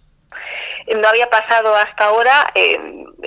no 1.01 1.09
había 1.09 1.29
pasado 1.31 1.75
hasta 1.75 2.07
ahora. 2.07 2.51
Eh, 2.55 2.79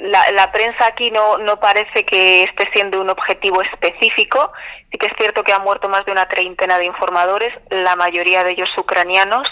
la, 0.02 0.52
prensa 0.52 0.88
aquí 0.88 1.12
no, 1.12 1.38
no 1.38 1.60
parece 1.60 2.06
que 2.06 2.44
esté 2.44 2.70
siendo 2.74 3.02
un 3.02 3.10
objetivo 3.10 3.62
específico. 3.62 4.52
Sí 4.91 4.98
que 4.98 5.08
es 5.08 5.13
cierto 5.18 5.44
que 5.44 5.54
han 5.54 5.63
muerto 5.63 5.89
más 5.89 6.06
de 6.06 6.12
una 6.12 6.28
treintena 6.28 6.78
de 6.78 6.86
informadores, 6.86 7.54
la 7.70 7.96
mayoría 7.96 8.44
de 8.44 8.52
ellos 8.52 8.70
ucranianos, 8.78 9.52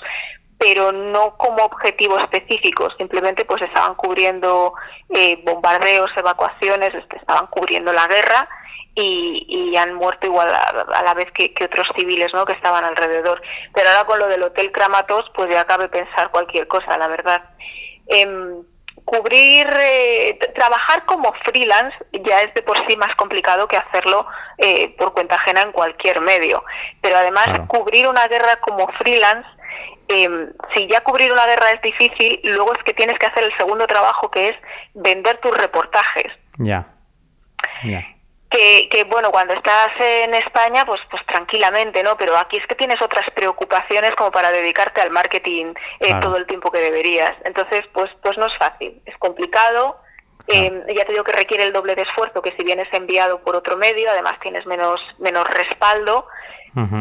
pero 0.57 0.91
no 0.91 1.35
como 1.37 1.63
objetivo 1.63 2.17
específico. 2.19 2.89
Simplemente 2.97 3.45
pues 3.45 3.61
estaban 3.61 3.95
cubriendo 3.95 4.73
eh, 5.09 5.41
bombardeos, 5.43 6.11
evacuaciones, 6.15 6.93
este, 6.93 7.17
estaban 7.17 7.47
cubriendo 7.47 7.91
la 7.91 8.07
guerra. 8.07 8.47
Y, 8.95 9.75
han 9.75 9.95
muerto 9.95 10.27
igual 10.27 10.53
a, 10.53 11.01
la 11.03 11.13
vez 11.15 11.31
que, 11.31 11.51
otros 11.65 11.87
civiles 11.95 12.31
¿no? 12.31 12.45
que 12.45 12.53
estaban 12.53 12.85
alrededor. 12.85 13.41
Pero 13.73 13.89
ahora 13.89 14.05
con 14.05 14.19
lo 14.19 14.27
del 14.27 14.43
Hotel 14.43 14.71
Kramatos, 14.71 15.31
pues 15.33 15.49
ya 15.49 15.65
cabe 15.65 15.89
pensar 15.89 16.29
cualquier 16.29 16.67
cosa, 16.67 16.95
la 16.99 17.07
verdad. 17.07 17.41
Em, 18.07 18.63
cubrir, 19.05 19.67
eh, 19.79 20.39
trabajar 20.55 21.05
como 21.05 21.33
freelance 21.43 21.95
ya 22.23 22.41
es 22.41 22.53
de 22.53 22.61
por 22.61 22.77
sí 22.87 22.95
más 22.95 23.13
complicado 23.15 23.67
que 23.67 23.77
hacerlo 23.77 24.25
eh, 24.57 24.95
por 24.97 25.13
cuenta 25.13 25.35
ajena 25.35 25.61
en 25.61 25.71
cualquier 25.71 26.21
medio. 26.21 26.63
Pero 27.01 27.17
además, 27.17 27.47
cubrir 27.67 28.07
una 28.07 28.27
guerra 28.27 28.57
como 28.61 28.87
freelance, 28.93 29.47
em, 30.07 30.51
si 30.73 30.87
ya 30.87 31.01
cubrir 31.01 31.31
una 31.31 31.45
guerra 31.45 31.71
es 31.71 31.81
difícil, 31.81 32.39
luego 32.43 32.73
es 32.73 32.83
que 32.83 32.93
tienes 32.93 33.17
que 33.19 33.25
hacer 33.25 33.43
el 33.43 33.55
segundo 33.57 33.87
trabajo 33.87 34.29
que 34.31 34.49
es 34.49 34.55
vender 34.93 35.37
tus 35.39 35.55
reportajes. 35.57 36.31
Ya. 36.59 36.87
Ya 37.83 38.12
que, 38.53 39.03
bueno, 39.09 39.31
cuando 39.31 39.53
estás 39.53 39.89
en 39.99 40.33
España, 40.35 40.85
pues, 40.85 41.01
pues 41.09 41.25
tranquilamente, 41.25 42.03
¿no? 42.03 42.15
Pero 42.17 42.37
aquí 42.37 42.57
es 42.57 42.67
que 42.67 42.75
tienes 42.75 43.01
otras 43.01 43.29
preocupaciones 43.31 44.11
como 44.15 44.31
para 44.31 44.51
dedicarte 44.51 45.01
al 45.01 45.09
marketing 45.09 45.73
eh, 45.99 46.13
todo 46.21 46.37
el 46.37 46.45
tiempo 46.45 46.71
que 46.71 46.79
deberías. 46.79 47.33
Entonces, 47.45 47.81
pues, 47.93 48.11
pues 48.21 48.37
no 48.37 48.45
es 48.45 48.57
fácil, 48.57 49.01
es 49.05 49.17
complicado. 49.17 49.97
Eh, 50.47 50.83
ya 50.95 51.05
te 51.05 51.13
digo 51.13 51.23
que 51.23 51.31
requiere 51.31 51.63
el 51.63 51.73
doble 51.73 51.95
de 51.95 52.01
esfuerzo 52.01 52.41
que 52.41 52.53
si 52.57 52.63
vienes 52.63 52.87
enviado 52.91 53.41
por 53.43 53.55
otro 53.55 53.77
medio, 53.77 54.09
además 54.11 54.33
tienes 54.41 54.65
menos, 54.65 55.01
menos 55.17 55.47
respaldo, 55.47 56.27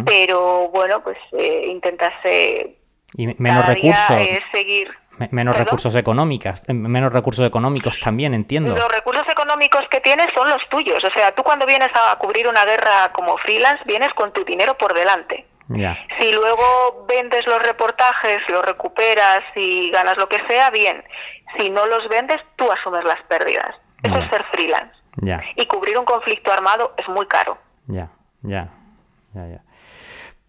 pero 0.06 0.68
bueno, 0.68 1.02
pues 1.02 1.18
eh, 1.32 1.64
intentas 1.66 2.12
y 2.24 3.26
menos 3.38 3.66
recursos. 3.66 4.16
seguir 4.52 5.01
Menos 5.30 5.56
recursos 5.56 5.94
económicos, 5.94 6.64
eh, 6.68 6.72
menos 6.72 7.12
recursos 7.12 7.46
económicos 7.46 7.98
también, 8.00 8.34
entiendo. 8.34 8.74
Los 8.74 8.92
recursos 8.92 9.24
económicos 9.28 9.82
que 9.90 10.00
tienes 10.00 10.28
son 10.34 10.48
los 10.48 10.68
tuyos. 10.68 11.02
O 11.04 11.10
sea, 11.10 11.34
tú 11.34 11.42
cuando 11.42 11.66
vienes 11.66 11.90
a 11.94 12.16
cubrir 12.18 12.48
una 12.48 12.64
guerra 12.64 13.10
como 13.12 13.36
freelance, 13.38 13.82
vienes 13.86 14.12
con 14.14 14.32
tu 14.32 14.44
dinero 14.44 14.76
por 14.76 14.94
delante. 14.94 15.46
Si 16.18 16.32
luego 16.32 17.06
vendes 17.08 17.46
los 17.46 17.62
reportajes, 17.62 18.42
los 18.48 18.64
recuperas 18.64 19.42
y 19.56 19.90
ganas 19.90 20.16
lo 20.18 20.28
que 20.28 20.42
sea, 20.46 20.70
bien. 20.70 21.02
Si 21.56 21.70
no 21.70 21.86
los 21.86 22.08
vendes, 22.08 22.40
tú 22.56 22.70
asumes 22.70 23.04
las 23.04 23.22
pérdidas. 23.22 23.74
Eso 24.02 24.18
es 24.18 24.30
ser 24.30 24.44
freelance. 24.52 24.94
Y 25.56 25.66
cubrir 25.66 25.98
un 25.98 26.04
conflicto 26.04 26.52
armado 26.52 26.94
es 26.98 27.08
muy 27.08 27.26
caro. 27.26 27.56
Ya, 27.86 28.10
ya, 28.42 28.68
ya, 29.34 29.46
ya. 29.46 29.60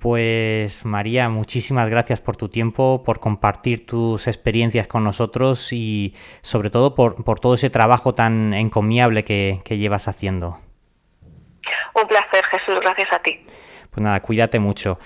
Pues 0.03 0.83
María, 0.83 1.29
muchísimas 1.29 1.89
gracias 1.89 2.19
por 2.19 2.35
tu 2.35 2.49
tiempo, 2.49 3.03
por 3.05 3.21
compartir 3.21 3.87
tus 3.87 4.27
experiencias 4.27 4.85
con 4.85 5.05
nosotros 5.05 5.71
y 5.71 6.13
sobre 6.41 6.69
todo 6.69 6.93
por, 6.93 7.23
todo 7.39 7.53
ese 7.53 7.69
trabajo 7.69 8.13
tan 8.13 8.53
encomiable 8.53 9.23
que, 9.23 9.61
llevas 9.69 10.09
haciendo. 10.09 10.59
Un 11.95 12.05
placer, 12.05 12.43
Jesús, 12.51 12.81
gracias 12.81 13.13
a 13.13 13.19
ti. 13.19 13.39
Pues 13.91 14.03
nada, 14.03 14.19
cuídate 14.19 14.59
mucho. 14.59 14.99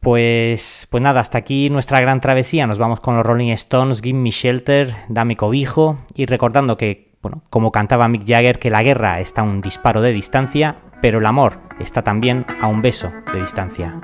Pues, 0.00 0.86
pues 0.90 1.02
nada, 1.02 1.20
hasta 1.20 1.38
aquí 1.38 1.70
nuestra 1.70 1.98
gran 1.98 2.20
travesía. 2.20 2.66
Nos 2.66 2.78
vamos 2.78 3.00
con 3.00 3.16
los 3.16 3.24
Rolling 3.24 3.52
Stones, 3.52 4.02
Give 4.02 4.18
Me 4.18 4.30
Shelter, 4.30 4.94
Dame 5.08 5.38
Cobijo 5.38 5.96
y 6.14 6.26
recordando 6.26 6.76
que, 6.76 7.14
bueno, 7.22 7.44
como 7.48 7.72
cantaba 7.72 8.08
Mick 8.08 8.26
Jagger, 8.26 8.58
que 8.58 8.68
la 8.68 8.82
guerra 8.82 9.20
está 9.20 9.40
a 9.40 9.44
un 9.44 9.62
disparo 9.62 10.02
de 10.02 10.12
distancia 10.12 10.82
pero 11.02 11.18
el 11.18 11.26
amor 11.26 11.58
está 11.80 12.00
también 12.00 12.46
a 12.62 12.68
un 12.68 12.80
beso 12.80 13.12
de 13.34 13.42
distancia. 13.42 14.00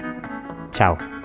Chao. 0.70 1.17